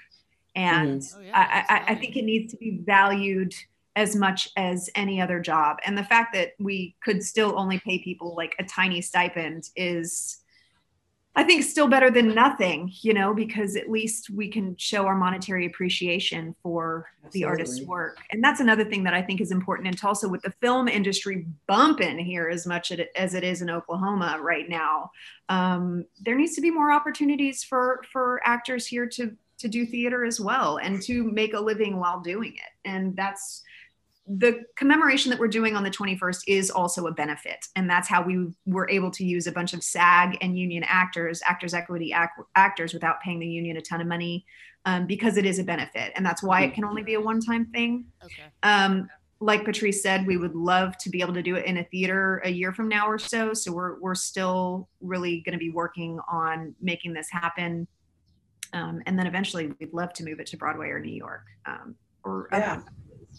And 0.55 1.03
Oh, 1.13 1.19
yeah, 1.19 1.31
I, 1.33 1.75
I, 1.75 1.83
I 1.91 1.95
think 1.95 2.15
it 2.15 2.23
needs 2.23 2.53
to 2.53 2.57
be 2.57 2.79
valued 2.85 3.53
as 3.97 4.15
much 4.15 4.49
as 4.55 4.89
any 4.95 5.19
other 5.19 5.41
job. 5.41 5.79
And 5.85 5.97
the 5.97 6.03
fact 6.03 6.33
that 6.33 6.51
we 6.59 6.95
could 7.03 7.21
still 7.21 7.59
only 7.59 7.79
pay 7.79 7.99
people 8.01 8.35
like 8.35 8.55
a 8.57 8.63
tiny 8.63 9.01
stipend 9.01 9.69
is, 9.75 10.37
I 11.37 11.43
think, 11.43 11.63
still 11.63 11.87
better 11.87 12.09
than 12.09 12.33
nothing, 12.33 12.91
you 13.01 13.13
know, 13.13 13.33
because 13.33 13.75
at 13.75 13.91
least 13.91 14.29
we 14.29 14.49
can 14.49 14.77
show 14.77 15.05
our 15.05 15.15
monetary 15.15 15.65
appreciation 15.65 16.55
for 16.63 17.09
the 17.31 17.43
artist's 17.43 17.81
work. 17.81 18.19
And 18.31 18.41
that's 18.41 18.61
another 18.61 18.85
thing 18.85 19.03
that 19.03 19.13
I 19.13 19.21
think 19.21 19.41
is 19.41 19.51
important 19.51 19.87
in 19.89 19.95
Tulsa 19.95 20.29
with 20.29 20.43
the 20.43 20.53
film 20.61 20.87
industry 20.87 21.45
bumping 21.67 22.19
here 22.19 22.47
as 22.47 22.65
much 22.65 22.91
as 23.15 23.33
it 23.33 23.43
is 23.43 23.61
in 23.61 23.69
Oklahoma 23.69 24.39
right 24.41 24.69
now. 24.69 25.11
Um, 25.49 26.05
there 26.21 26.35
needs 26.35 26.55
to 26.55 26.61
be 26.61 26.71
more 26.71 26.91
opportunities 26.91 27.63
for 27.63 28.01
for 28.11 28.41
actors 28.45 28.85
here 28.87 29.05
to 29.07 29.35
to 29.57 29.67
do 29.67 29.85
theater 29.85 30.25
as 30.25 30.39
well 30.39 30.77
and 30.77 31.01
to 31.01 31.23
make 31.23 31.53
a 31.53 31.59
living 31.59 31.97
while 31.97 32.19
doing 32.21 32.53
it. 32.53 32.89
And 32.89 33.15
that's 33.15 33.63
the 34.27 34.63
commemoration 34.75 35.29
that 35.29 35.39
we're 35.39 35.47
doing 35.47 35.75
on 35.75 35.83
the 35.83 35.91
21st 35.91 36.43
is 36.47 36.71
also 36.71 37.05
a 37.07 37.11
benefit. 37.11 37.67
And 37.75 37.89
that's 37.89 38.07
how 38.07 38.23
we 38.23 38.47
were 38.65 38.89
able 38.89 39.11
to 39.11 39.23
use 39.23 39.45
a 39.45 39.51
bunch 39.51 39.73
of 39.73 39.83
SAG 39.83 40.37
and 40.41 40.57
union 40.57 40.83
actors, 40.87 41.41
Actors 41.45 41.73
Equity 41.73 42.11
act- 42.11 42.41
actors, 42.55 42.93
without 42.93 43.21
paying 43.21 43.39
the 43.39 43.47
union 43.47 43.77
a 43.77 43.81
ton 43.81 44.01
of 44.01 44.07
money 44.07 44.45
um, 44.85 45.05
because 45.05 45.37
it 45.37 45.45
is 45.45 45.59
a 45.59 45.63
benefit. 45.63 46.11
And 46.15 46.25
that's 46.25 46.41
why 46.41 46.63
it 46.63 46.73
can 46.73 46.85
only 46.85 47.03
be 47.03 47.13
a 47.13 47.21
one 47.21 47.39
time 47.39 47.67
thing. 47.67 48.05
Okay. 48.23 48.43
Um, 48.63 49.09
like 49.41 49.63
Patrice 49.63 50.01
said, 50.01 50.25
we 50.25 50.37
would 50.37 50.55
love 50.55 50.97
to 50.99 51.09
be 51.09 51.21
able 51.21 51.33
to 51.33 51.43
do 51.43 51.55
it 51.55 51.65
in 51.65 51.77
a 51.77 51.83
theater 51.83 52.41
a 52.45 52.49
year 52.49 52.73
from 52.73 52.87
now 52.87 53.07
or 53.07 53.19
so. 53.19 53.53
So 53.53 53.71
we're 53.71 53.99
we're 53.99 54.15
still 54.15 54.89
really 55.01 55.41
going 55.41 55.53
to 55.53 55.59
be 55.59 55.69
working 55.69 56.19
on 56.31 56.73
making 56.81 57.13
this 57.13 57.29
happen. 57.29 57.87
Um, 58.73 59.03
and 59.05 59.19
then 59.19 59.27
eventually, 59.27 59.71
we'd 59.79 59.93
love 59.93 60.13
to 60.13 60.23
move 60.23 60.39
it 60.39 60.47
to 60.47 60.57
Broadway 60.57 60.89
or 60.89 60.99
New 60.99 61.13
York 61.13 61.43
um, 61.65 61.95
or 62.23 62.47
other 62.51 62.63
Yeah. 62.63 62.81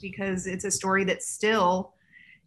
Because 0.00 0.46
it's 0.46 0.64
a 0.64 0.70
story 0.70 1.04
that's 1.04 1.28
still, 1.28 1.92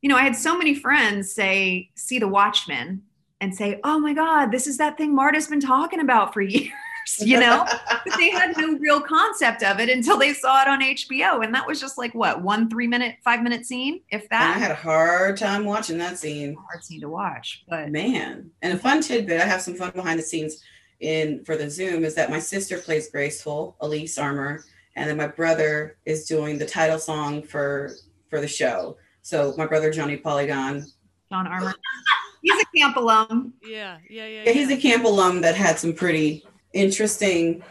you 0.02 0.10
know, 0.10 0.16
I 0.16 0.24
had 0.24 0.36
so 0.36 0.58
many 0.58 0.76
friends 0.76 1.32
say 1.34 1.90
see 1.96 2.20
The 2.20 2.28
Watchmen 2.28 3.04
and 3.42 3.56
say, 3.56 3.80
"Oh 3.84 4.00
my 4.00 4.14
God, 4.14 4.52
this 4.52 4.68
is 4.68 4.78
that 4.78 4.98
thing 4.98 5.16
Marta's 5.16 5.48
been 5.48 5.60
talking 5.60 6.00
about 6.00 6.34
for 6.34 6.42
years," 6.42 6.72
you 7.20 7.40
know? 7.40 7.66
But 8.06 8.18
they 8.18 8.30
had 8.30 8.58
no 8.58 8.78
real 8.80 9.02
concept 9.02 9.64
of 9.64 9.80
it 9.80 9.90
until 9.90 10.18
they 10.18 10.34
saw 10.34 10.62
it 10.62 10.68
on 10.68 10.82
HBO. 10.82 11.44
And 11.44 11.54
that 11.54 11.68
was 11.68 11.80
just 11.80 11.98
like 11.98 12.14
what 12.14 12.42
one 12.42 12.70
three 12.70 12.88
minute, 12.88 13.18
five 13.24 13.42
minute 13.42 13.66
scene, 13.66 14.02
if 14.10 14.24
and 14.32 14.44
i 14.44 14.58
had 14.58 14.72
a 14.72 14.76
hard 14.76 15.38
time 15.38 15.66
watching 15.66 15.98
that 16.00 16.18
scene. 16.18 16.56
Hard 16.56 16.84
scene 16.84 17.02
to 17.02 17.10
watch, 17.10 17.64
but 17.68 17.90
man. 17.90 18.52
And 18.62 18.74
a 18.74 18.78
fun 18.78 19.02
tidbit 19.02 19.42
i 19.42 19.46
have 19.46 19.62
some 19.62 19.76
fun 19.76 19.92
behind 19.92 20.20
the 20.20 20.24
scenes 20.24 20.64
in 21.00 21.44
for 21.46 21.56
the 21.56 21.70
zoom 21.70 22.04
is 22.04 22.16
that 22.16 22.30
my 22.30 22.40
sister 22.40 22.78
plays 22.78 23.10
graceful 23.10 23.76
elise 23.80 24.18
Armour 24.18 24.64
and 24.96 25.10
then 25.10 25.18
my 25.18 25.28
brother 25.28 25.98
is 26.06 26.26
doing 26.26 26.58
the 26.58 26.66
title 26.66 27.00
song 27.00 27.42
for 27.42 27.92
for 28.30 28.42
the 28.42 28.48
show 28.48 28.98
so 29.22 29.54
my 29.58 29.66
brother 29.66 29.92
johnny 29.92 30.18
polygon 30.18 30.86
John 31.30 31.46
Armour, 31.46 31.76
he's 32.42 32.62
a 32.62 32.78
camp 32.78 32.96
alum. 32.96 33.54
Yeah, 33.64 33.98
yeah, 34.10 34.26
yeah. 34.26 34.44
yeah, 34.46 34.52
he's 34.52 34.72
a 34.72 34.78
camp 34.78 35.06
alum 35.06 35.42
that 35.42 35.56
had 35.56 35.78
some 35.78 35.94
pretty 35.94 36.44
interesting 36.74 37.64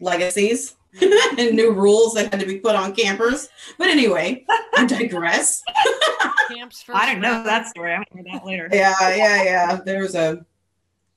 legacies 0.00 0.76
and 1.38 1.56
new 1.56 1.72
rules 1.72 2.14
that 2.14 2.30
had 2.30 2.40
to 2.40 2.46
be 2.46 2.58
put 2.58 2.76
on 2.76 2.94
campers. 2.94 3.48
But 3.78 3.88
anyway, 3.88 4.44
I 4.76 4.84
digress. 4.84 5.62
Camps 6.48 6.82
I 6.88 7.12
don't 7.12 7.20
know 7.20 7.42
that 7.44 7.66
story. 7.66 7.92
I'm 7.92 8.04
gonna 8.10 8.22
hear 8.22 8.38
that 8.38 8.46
later. 8.46 8.68
Yeah, 8.72 9.14
yeah, 9.14 9.42
yeah. 9.44 9.78
There 9.84 10.00
was 10.00 10.14
a 10.14 10.46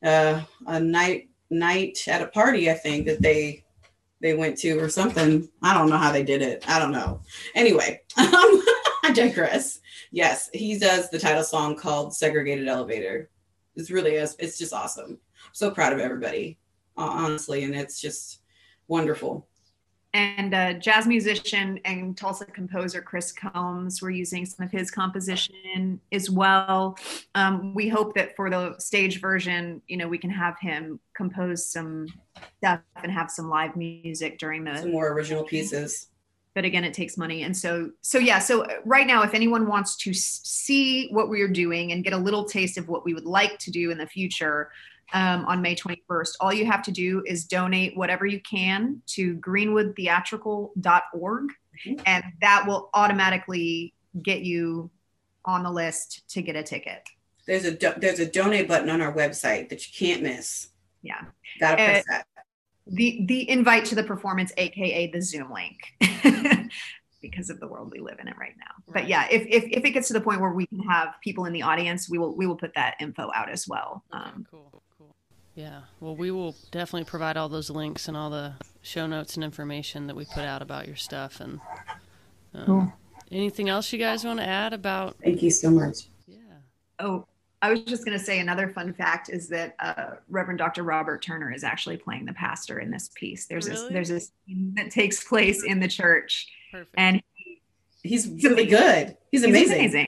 uh, 0.04 0.41
a 0.67 0.80
night 0.80 1.30
night 1.50 2.06
at 2.10 2.21
a 2.21 2.28
party, 2.28 2.69
I 2.69 2.74
think, 2.74 3.06
that 3.06 3.21
they 3.21 3.63
they 4.21 4.34
went 4.34 4.57
to 4.60 4.79
or 4.79 4.89
something. 4.89 5.49
I 5.62 5.73
don't 5.73 5.89
know 5.89 5.97
how 5.97 6.12
they 6.12 6.23
did 6.23 6.41
it. 6.41 6.63
I 6.69 6.79
don't 6.79 6.91
know. 6.91 7.21
Anyway, 7.55 8.01
um, 8.17 8.27
I 9.03 9.12
digress. 9.13 9.79
Yes, 10.12 10.49
he 10.53 10.77
does 10.77 11.10
the 11.10 11.19
title 11.19 11.43
song 11.43 11.75
called 11.75 12.15
Segregated 12.15 12.67
Elevator. 12.67 13.29
It's 13.75 13.91
really 13.91 14.15
is. 14.15 14.36
It's 14.39 14.57
just 14.57 14.73
awesome. 14.73 15.19
so 15.53 15.71
proud 15.71 15.93
of 15.93 15.99
everybody, 15.99 16.60
honestly, 16.97 17.63
and 17.63 17.73
it's 17.75 17.99
just 17.99 18.41
wonderful 18.88 19.47
and 20.13 20.54
uh, 20.54 20.74
jazz 20.74 21.08
musician 21.08 21.80
and 21.86 22.17
Tulsa 22.17 22.45
composer 22.45 23.02
Chris 23.02 23.32
Combs. 23.32 24.02
We're 24.02 24.10
using 24.10 24.45
some 24.45 24.65
of 24.65 24.71
his 24.71 24.91
composition 24.91 26.02
as 26.12 26.30
well. 26.30 26.97
Um, 27.36 27.74
we 27.74 27.88
hope 27.88 28.13
that 28.15 28.36
for 28.36 28.50
the 28.50 28.76
stage 28.80 29.21
version, 29.21 29.82
you 29.88 29.97
know, 29.97 30.08
we 30.08 30.17
can 30.17 30.30
have 30.30 30.60
him 30.60 31.00
compose 31.15 31.65
some 31.65 32.08
stuff 32.58 32.82
and 33.02 33.12
have 33.12 33.32
some 33.32 33.50
live 33.50 33.76
music 33.76 34.38
during 34.38 34.65
the 34.65 34.78
some 34.78 34.91
more 34.91 35.13
original 35.13 35.43
pieces. 35.43 36.08
But 36.54 36.65
again, 36.65 36.84
it 36.84 36.93
takes 36.93 37.17
money, 37.17 37.43
and 37.43 37.56
so 37.56 37.91
so 38.02 38.17
yeah. 38.17 38.39
So 38.39 38.67
right 38.84 39.08
now, 39.08 39.24
if 39.24 39.34
anyone 39.34 39.67
wants 39.67 39.95
to 39.97 40.13
see 40.13 41.08
what 41.12 41.30
we 41.30 41.41
are 41.41 41.47
doing 41.47 41.93
and 41.93 42.04
get 42.04 42.12
a 42.12 42.17
little 42.17 42.43
taste 42.43 42.78
of 42.78 42.89
what 42.89 43.06
we 43.06 43.13
would 43.13 43.24
like 43.24 43.58
to 43.60 43.71
do 43.71 43.89
in 43.89 43.97
the 43.97 44.08
future, 44.08 44.69
um, 45.13 45.45
on 45.45 45.62
May 45.62 45.76
21st. 45.76 46.36
All 46.39 46.54
you 46.54 46.65
have 46.65 46.82
to 46.84 46.91
do 46.91 47.24
is 47.26 47.45
donate 47.45 47.97
whatever 47.97 48.26
you 48.26 48.39
can 48.41 49.02
to 49.08 49.36
greenwoodtheatrical.org, 49.38 51.50
mm-hmm. 51.86 52.02
and 52.06 52.24
that 52.41 52.65
will 52.67 52.89
automatically 52.93 53.93
get 54.21 54.41
you 54.41 54.89
on 55.45 55.63
the 55.63 55.71
list 55.71 56.28
to 56.30 56.41
get 56.41 56.56
a 56.56 56.63
ticket. 56.63 57.08
There's 57.47 57.65
a 57.65 57.71
do- 57.71 57.93
there's 57.97 58.19
a 58.19 58.26
donate 58.26 58.67
button 58.67 58.89
on 58.89 59.02
our 59.02 59.13
website 59.13 59.69
that 59.69 59.88
you 59.88 59.93
can't 59.93 60.21
miss. 60.21 60.67
Yeah, 61.02 61.21
gotta 61.60 61.78
press 61.78 62.06
uh, 62.10 62.13
that. 62.13 62.28
The 62.88 63.26
the 63.26 63.50
invite 63.50 63.86
to 63.86 63.95
the 63.95 64.04
performance, 64.04 64.52
aka 64.58 65.10
the 65.12 65.21
Zoom 65.21 65.52
link. 65.52 65.80
because 67.21 67.52
of 67.52 67.60
the 67.60 67.67
world 67.67 67.91
we 67.91 68.00
live 68.00 68.19
in 68.19 68.28
it 68.28 68.36
right 68.38 68.56
now. 68.58 68.65
Right. 68.88 69.02
But 69.02 69.08
yeah, 69.08 69.28
if, 69.30 69.45
if 69.47 69.63
if 69.71 69.86
it 69.86 69.91
gets 69.91 70.08
to 70.08 70.13
the 70.13 70.21
point 70.21 70.41
where 70.41 70.52
we 70.52 70.65
can 70.65 70.80
have 70.80 71.13
people 71.24 71.45
in 71.45 71.54
the 71.54 71.62
audience, 71.62 72.10
we 72.10 72.17
will 72.17 72.36
we 72.36 72.47
will 72.47 72.56
put 72.56 72.74
that 72.74 72.95
info 73.00 73.32
out 73.34 73.50
as 73.50 73.67
well. 73.67 74.04
Um, 74.12 74.45
cool. 74.50 74.82
Yeah. 75.56 75.82
Well, 76.00 76.16
we 76.16 76.32
will 76.32 76.56
definitely 76.72 77.06
provide 77.06 77.38
all 77.38 77.50
those 77.50 77.70
links 77.70 78.08
and 78.08 78.16
all 78.16 78.30
the 78.30 78.54
show 78.82 79.06
notes 79.08 79.36
and 79.36 79.44
information 79.44 80.08
that 80.08 80.16
we 80.16 80.26
put 80.26 80.44
out 80.44 80.62
about 80.62 80.88
your 80.88 80.96
stuff. 80.96 81.40
And 81.40 81.60
um, 82.54 82.66
cool. 82.66 82.94
anything 83.32 83.70
else 83.70 83.92
you 83.92 84.00
guys 84.00 84.24
want 84.24 84.40
to 84.40 84.46
add 84.46 84.74
about? 84.74 85.18
Thank 85.24 85.42
you 85.44 85.50
so 85.50 85.70
much. 85.70 86.08
Yeah. 86.28 86.38
Oh, 87.00 87.28
I 87.62 87.70
was 87.70 87.82
just 87.82 88.06
going 88.06 88.18
to 88.18 88.24
say 88.24 88.40
another 88.40 88.70
fun 88.70 88.94
fact 88.94 89.30
is 89.30 89.48
that 89.50 89.76
uh, 89.80 90.16
Reverend 90.30 90.58
Dr. 90.58 90.84
Robert 90.84 91.22
Turner 91.22 91.54
is 91.54 91.64
actually 91.64 91.98
playing 91.98 92.26
the 92.26 92.34
pastor 92.34 92.80
in 92.80 92.90
this 92.90 93.12
piece. 93.14 93.46
There's 93.46 93.70
really? 93.70 93.88
a, 93.88 93.94
there's 93.94 94.10
a 94.10 94.20
scene 94.20 94.74
that 94.76 94.90
takes 94.90 95.24
place 95.24 95.64
in 95.64 95.80
the 95.80 95.88
church, 95.88 96.48
Perfect. 96.72 96.96
and 96.98 97.22
he, 97.36 97.62
he's 98.02 98.28
really 98.28 98.66
good. 98.66 99.16
He's 99.32 99.44
amazing. 99.44 99.82
He's 99.82 99.94
amazing. 99.94 100.08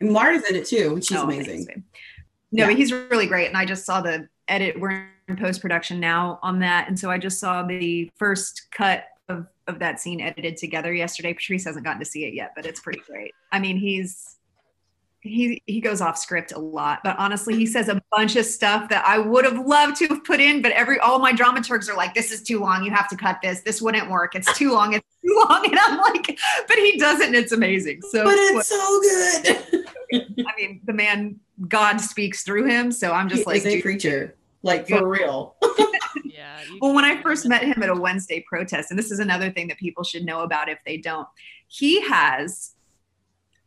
And 0.00 0.12
Marta's 0.12 0.48
in 0.48 0.56
it 0.56 0.66
too. 0.66 1.00
She's 1.00 1.16
oh, 1.16 1.24
amazing. 1.24 1.54
amazing. 1.54 1.84
No, 2.52 2.68
yeah. 2.68 2.76
he's 2.76 2.92
really 2.92 3.26
great. 3.26 3.48
And 3.48 3.56
I 3.56 3.64
just 3.64 3.84
saw 3.84 4.00
the 4.00 4.28
edit 4.48 4.78
we're 4.78 5.08
in 5.28 5.36
post 5.36 5.60
production 5.60 6.00
now 6.00 6.38
on 6.42 6.58
that. 6.60 6.88
And 6.88 6.98
so 6.98 7.10
i 7.10 7.18
just 7.18 7.38
saw 7.38 7.62
the 7.62 8.10
first 8.16 8.68
cut 8.70 9.04
of, 9.28 9.46
of 9.66 9.78
that 9.78 10.00
scene 10.00 10.20
edited 10.20 10.56
together 10.56 10.92
yesterday. 10.92 11.32
Patrice 11.32 11.64
hasn't 11.64 11.84
gotten 11.84 12.00
to 12.00 12.06
see 12.06 12.24
it 12.24 12.34
yet 12.34 12.52
but 12.54 12.66
it's 12.66 12.80
pretty 12.80 13.00
great. 13.06 13.32
I 13.50 13.58
mean 13.58 13.76
he's 13.76 14.36
he 15.22 15.62
he 15.66 15.80
goes 15.80 16.00
off 16.00 16.18
script 16.18 16.50
a 16.50 16.58
lot 16.58 16.98
but 17.04 17.16
honestly 17.16 17.54
he 17.54 17.64
says 17.64 17.88
a 17.88 18.02
bunch 18.10 18.34
of 18.34 18.44
stuff 18.44 18.88
that 18.88 19.04
i 19.06 19.18
would 19.18 19.44
have 19.44 19.64
loved 19.64 19.94
to 19.94 20.06
have 20.08 20.24
put 20.24 20.40
in 20.40 20.60
but 20.60 20.72
every 20.72 20.98
all 20.98 21.20
my 21.20 21.32
dramaturgs 21.32 21.88
are 21.88 21.96
like 21.96 22.12
this 22.12 22.32
is 22.32 22.42
too 22.42 22.58
long. 22.58 22.82
You 22.84 22.90
have 22.90 23.08
to 23.08 23.16
cut 23.16 23.38
this. 23.40 23.60
This 23.60 23.80
wouldn't 23.80 24.10
work. 24.10 24.34
It's 24.34 24.52
too 24.58 24.72
long. 24.72 24.94
It's 24.94 25.06
too 25.24 25.46
long. 25.48 25.64
And 25.72 25.78
i'm 25.78 25.98
like 25.98 26.38
but 26.66 26.76
he 26.76 26.98
does 26.98 27.20
it 27.20 27.28
and 27.28 27.36
it's 27.36 27.52
amazing. 27.52 28.02
So 28.02 28.24
but 28.24 28.34
it's 28.36 28.54
what, 28.54 28.66
so 28.66 29.00
good. 29.00 29.86
I 30.46 30.52
mean 30.58 30.80
the 30.84 30.92
man 30.92 31.38
god 31.68 31.98
speaks 31.98 32.42
through 32.42 32.66
him 32.66 32.90
so 32.90 33.12
i'm 33.12 33.28
just 33.28 33.40
he 33.40 33.46
like 33.46 33.64
a 33.64 33.80
preacher 33.82 34.34
like 34.62 34.88
for 34.88 35.06
real. 35.06 35.56
yeah. 36.24 36.60
Well, 36.80 36.94
when 36.94 37.04
I 37.04 37.20
first 37.20 37.46
met 37.46 37.64
him 37.64 37.82
at 37.82 37.88
a 37.88 37.94
Wednesday 37.94 38.44
protest, 38.48 38.90
and 38.90 38.98
this 38.98 39.10
is 39.10 39.18
another 39.18 39.50
thing 39.50 39.68
that 39.68 39.78
people 39.78 40.04
should 40.04 40.24
know 40.24 40.40
about 40.40 40.68
if 40.68 40.78
they 40.86 40.96
don't, 40.96 41.26
he 41.66 42.00
has 42.02 42.72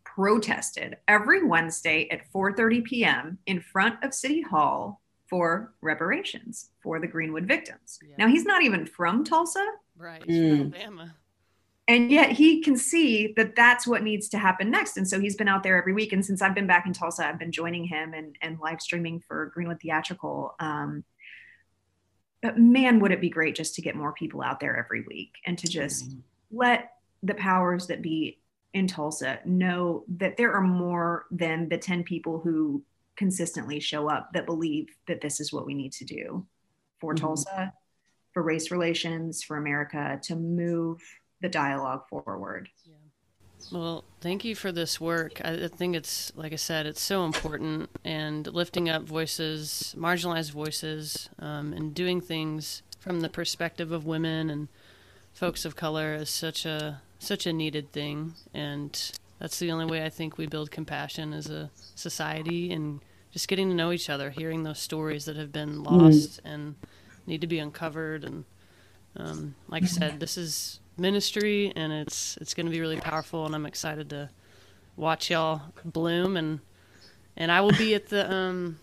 protested 0.03 0.97
every 1.07 1.43
Wednesday 1.43 2.07
at 2.09 2.21
4:30 2.31 2.83
p.m. 2.85 3.37
in 3.45 3.59
front 3.59 4.03
of 4.03 4.13
City 4.13 4.41
Hall 4.41 5.01
for 5.27 5.73
reparations 5.81 6.69
for 6.81 6.99
the 6.99 7.07
Greenwood 7.07 7.45
victims. 7.45 7.99
Yeah. 8.07 8.15
Now 8.19 8.27
he's 8.27 8.45
not 8.45 8.63
even 8.63 8.85
from 8.85 9.23
Tulsa. 9.23 9.65
Right. 9.97 10.25
Mm. 10.27 10.73
Alabama 10.73 11.15
and 11.87 12.11
yet 12.11 12.31
he 12.31 12.61
can 12.61 12.75
see 12.75 13.33
that 13.35 13.55
that's 13.55 13.85
what 13.85 14.03
needs 14.03 14.29
to 14.29 14.37
happen 14.37 14.69
next 14.69 14.97
and 14.97 15.07
so 15.07 15.19
he's 15.19 15.35
been 15.35 15.47
out 15.47 15.63
there 15.63 15.77
every 15.77 15.93
week 15.93 16.13
and 16.13 16.25
since 16.25 16.41
i've 16.41 16.55
been 16.55 16.67
back 16.67 16.85
in 16.85 16.93
tulsa 16.93 17.25
i've 17.25 17.39
been 17.39 17.51
joining 17.51 17.85
him 17.85 18.13
and, 18.13 18.35
and 18.41 18.59
live 18.59 18.81
streaming 18.81 19.19
for 19.19 19.51
greenwood 19.53 19.79
theatrical 19.79 20.55
um, 20.59 21.03
but 22.41 22.57
man 22.57 22.99
would 22.99 23.11
it 23.11 23.21
be 23.21 23.29
great 23.29 23.55
just 23.55 23.75
to 23.75 23.81
get 23.81 23.95
more 23.95 24.13
people 24.13 24.41
out 24.41 24.59
there 24.59 24.77
every 24.77 25.01
week 25.01 25.33
and 25.45 25.57
to 25.57 25.67
just 25.67 26.09
mm-hmm. 26.09 26.19
let 26.51 26.93
the 27.23 27.35
powers 27.35 27.87
that 27.87 28.01
be 28.01 28.39
in 28.73 28.87
tulsa 28.87 29.39
know 29.45 30.03
that 30.07 30.37
there 30.37 30.53
are 30.53 30.61
more 30.61 31.25
than 31.31 31.69
the 31.69 31.77
10 31.77 32.03
people 32.03 32.39
who 32.39 32.83
consistently 33.15 33.79
show 33.79 34.09
up 34.09 34.33
that 34.33 34.45
believe 34.45 34.87
that 35.07 35.21
this 35.21 35.39
is 35.39 35.53
what 35.53 35.65
we 35.65 35.73
need 35.73 35.93
to 35.93 36.03
do 36.03 36.45
for 36.99 37.13
mm-hmm. 37.13 37.25
tulsa 37.25 37.73
for 38.33 38.43
race 38.43 38.71
relations 38.71 39.41
for 39.41 39.55
america 39.55 40.19
to 40.21 40.35
move 40.35 41.01
the 41.45 41.49
dialogue 41.49 42.07
forward. 42.09 42.69
Yeah. 42.85 42.93
Well, 43.71 44.03
thank 44.19 44.43
you 44.43 44.55
for 44.55 44.71
this 44.71 44.99
work. 44.99 45.41
I 45.43 45.67
think 45.67 45.95
it's, 45.95 46.31
like 46.35 46.53
I 46.53 46.57
said, 46.57 46.87
it's 46.87 47.01
so 47.01 47.23
important 47.23 47.89
and 48.03 48.47
lifting 48.47 48.89
up 48.89 49.03
voices, 49.03 49.95
marginalized 49.97 50.51
voices, 50.51 51.29
um, 51.39 51.71
and 51.73 51.93
doing 51.93 52.19
things 52.19 52.81
from 52.99 53.21
the 53.21 53.29
perspective 53.29 53.91
of 53.91 54.05
women 54.05 54.49
and 54.49 54.67
folks 55.33 55.65
of 55.65 55.75
color 55.75 56.15
is 56.15 56.29
such 56.29 56.65
a 56.65 57.01
such 57.19 57.45
a 57.45 57.53
needed 57.53 57.91
thing. 57.91 58.33
And 58.53 58.91
that's 59.39 59.59
the 59.59 59.71
only 59.71 59.85
way 59.85 60.03
I 60.03 60.09
think 60.09 60.37
we 60.37 60.47
build 60.47 60.69
compassion 60.71 61.33
as 61.33 61.49
a 61.49 61.69
society 61.95 62.71
and 62.71 63.01
just 63.31 63.47
getting 63.47 63.69
to 63.69 63.75
know 63.75 63.91
each 63.91 64.09
other, 64.09 64.29
hearing 64.31 64.63
those 64.63 64.79
stories 64.79 65.25
that 65.25 65.35
have 65.35 65.51
been 65.51 65.83
mm-hmm. 65.83 65.95
lost 65.95 66.43
mm. 66.43 66.53
and 66.53 66.75
need 67.25 67.41
to 67.41 67.47
be 67.47 67.59
uncovered. 67.59 68.23
And 68.23 68.45
um, 69.17 69.55
like 69.67 69.83
I 69.83 69.87
said, 69.87 70.19
this 70.19 70.37
is 70.37 70.79
ministry, 70.97 71.71
and 71.75 71.91
it's 71.91 72.37
it's 72.37 72.53
going 72.53 72.65
to 72.65 72.71
be 72.71 72.81
really 72.81 72.99
powerful. 72.99 73.45
And 73.45 73.55
I'm 73.55 73.65
excited 73.65 74.09
to 74.11 74.29
watch 74.95 75.29
y'all 75.29 75.61
bloom. 75.83 76.37
and 76.37 76.59
And 77.37 77.51
I 77.51 77.61
will 77.61 77.71
be 77.77 77.95
at 77.95 78.07
the 78.09 78.31
um 78.31 78.79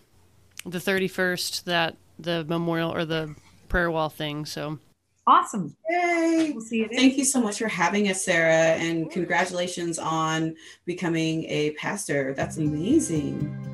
the 0.65 0.79
31st 0.79 1.63
that 1.65 1.97
the 2.19 2.45
memorial 2.47 2.93
or 2.93 3.05
the 3.05 3.35
prayer 3.69 3.91
wall 3.91 4.09
thing. 4.09 4.45
So 4.45 4.79
awesome! 5.27 5.75
Yay! 5.89 6.51
We'll 6.53 6.61
see 6.61 6.77
you. 6.79 6.89
Thank 6.93 7.17
you 7.17 7.25
so 7.25 7.41
much 7.41 7.59
for 7.59 7.67
having 7.67 8.09
us, 8.09 8.23
Sarah, 8.23 8.75
and 8.75 9.09
congratulations 9.09 9.99
on 9.99 10.55
becoming 10.85 11.45
a 11.45 11.71
pastor. 11.71 12.33
That's 12.35 12.57
amazing. 12.57 13.72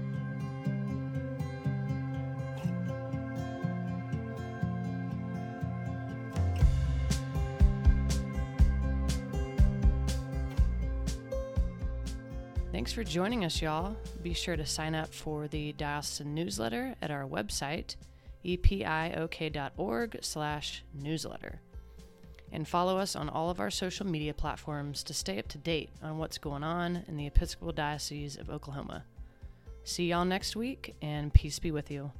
For 12.99 13.05
joining 13.05 13.45
us, 13.45 13.61
y'all. 13.61 13.95
Be 14.23 14.33
sure 14.33 14.57
to 14.57 14.65
sign 14.65 14.93
up 14.93 15.13
for 15.13 15.47
the 15.47 15.71
Diocesan 15.71 16.35
newsletter 16.35 16.95
at 17.01 17.09
our 17.09 17.23
website, 17.23 17.95
epiok.org 18.43 20.19
slash 20.19 20.83
newsletter. 20.93 21.61
And 22.51 22.67
follow 22.67 22.97
us 22.97 23.15
on 23.15 23.29
all 23.29 23.49
of 23.49 23.61
our 23.61 23.71
social 23.71 24.05
media 24.05 24.33
platforms 24.33 25.01
to 25.03 25.13
stay 25.13 25.39
up 25.39 25.47
to 25.47 25.57
date 25.57 25.91
on 26.03 26.17
what's 26.17 26.37
going 26.37 26.61
on 26.61 27.05
in 27.07 27.15
the 27.15 27.27
Episcopal 27.27 27.71
Diocese 27.71 28.35
of 28.35 28.49
Oklahoma. 28.49 29.05
See 29.85 30.07
y'all 30.07 30.25
next 30.25 30.57
week, 30.57 30.93
and 31.01 31.33
peace 31.33 31.57
be 31.57 31.71
with 31.71 31.89
you. 31.89 32.11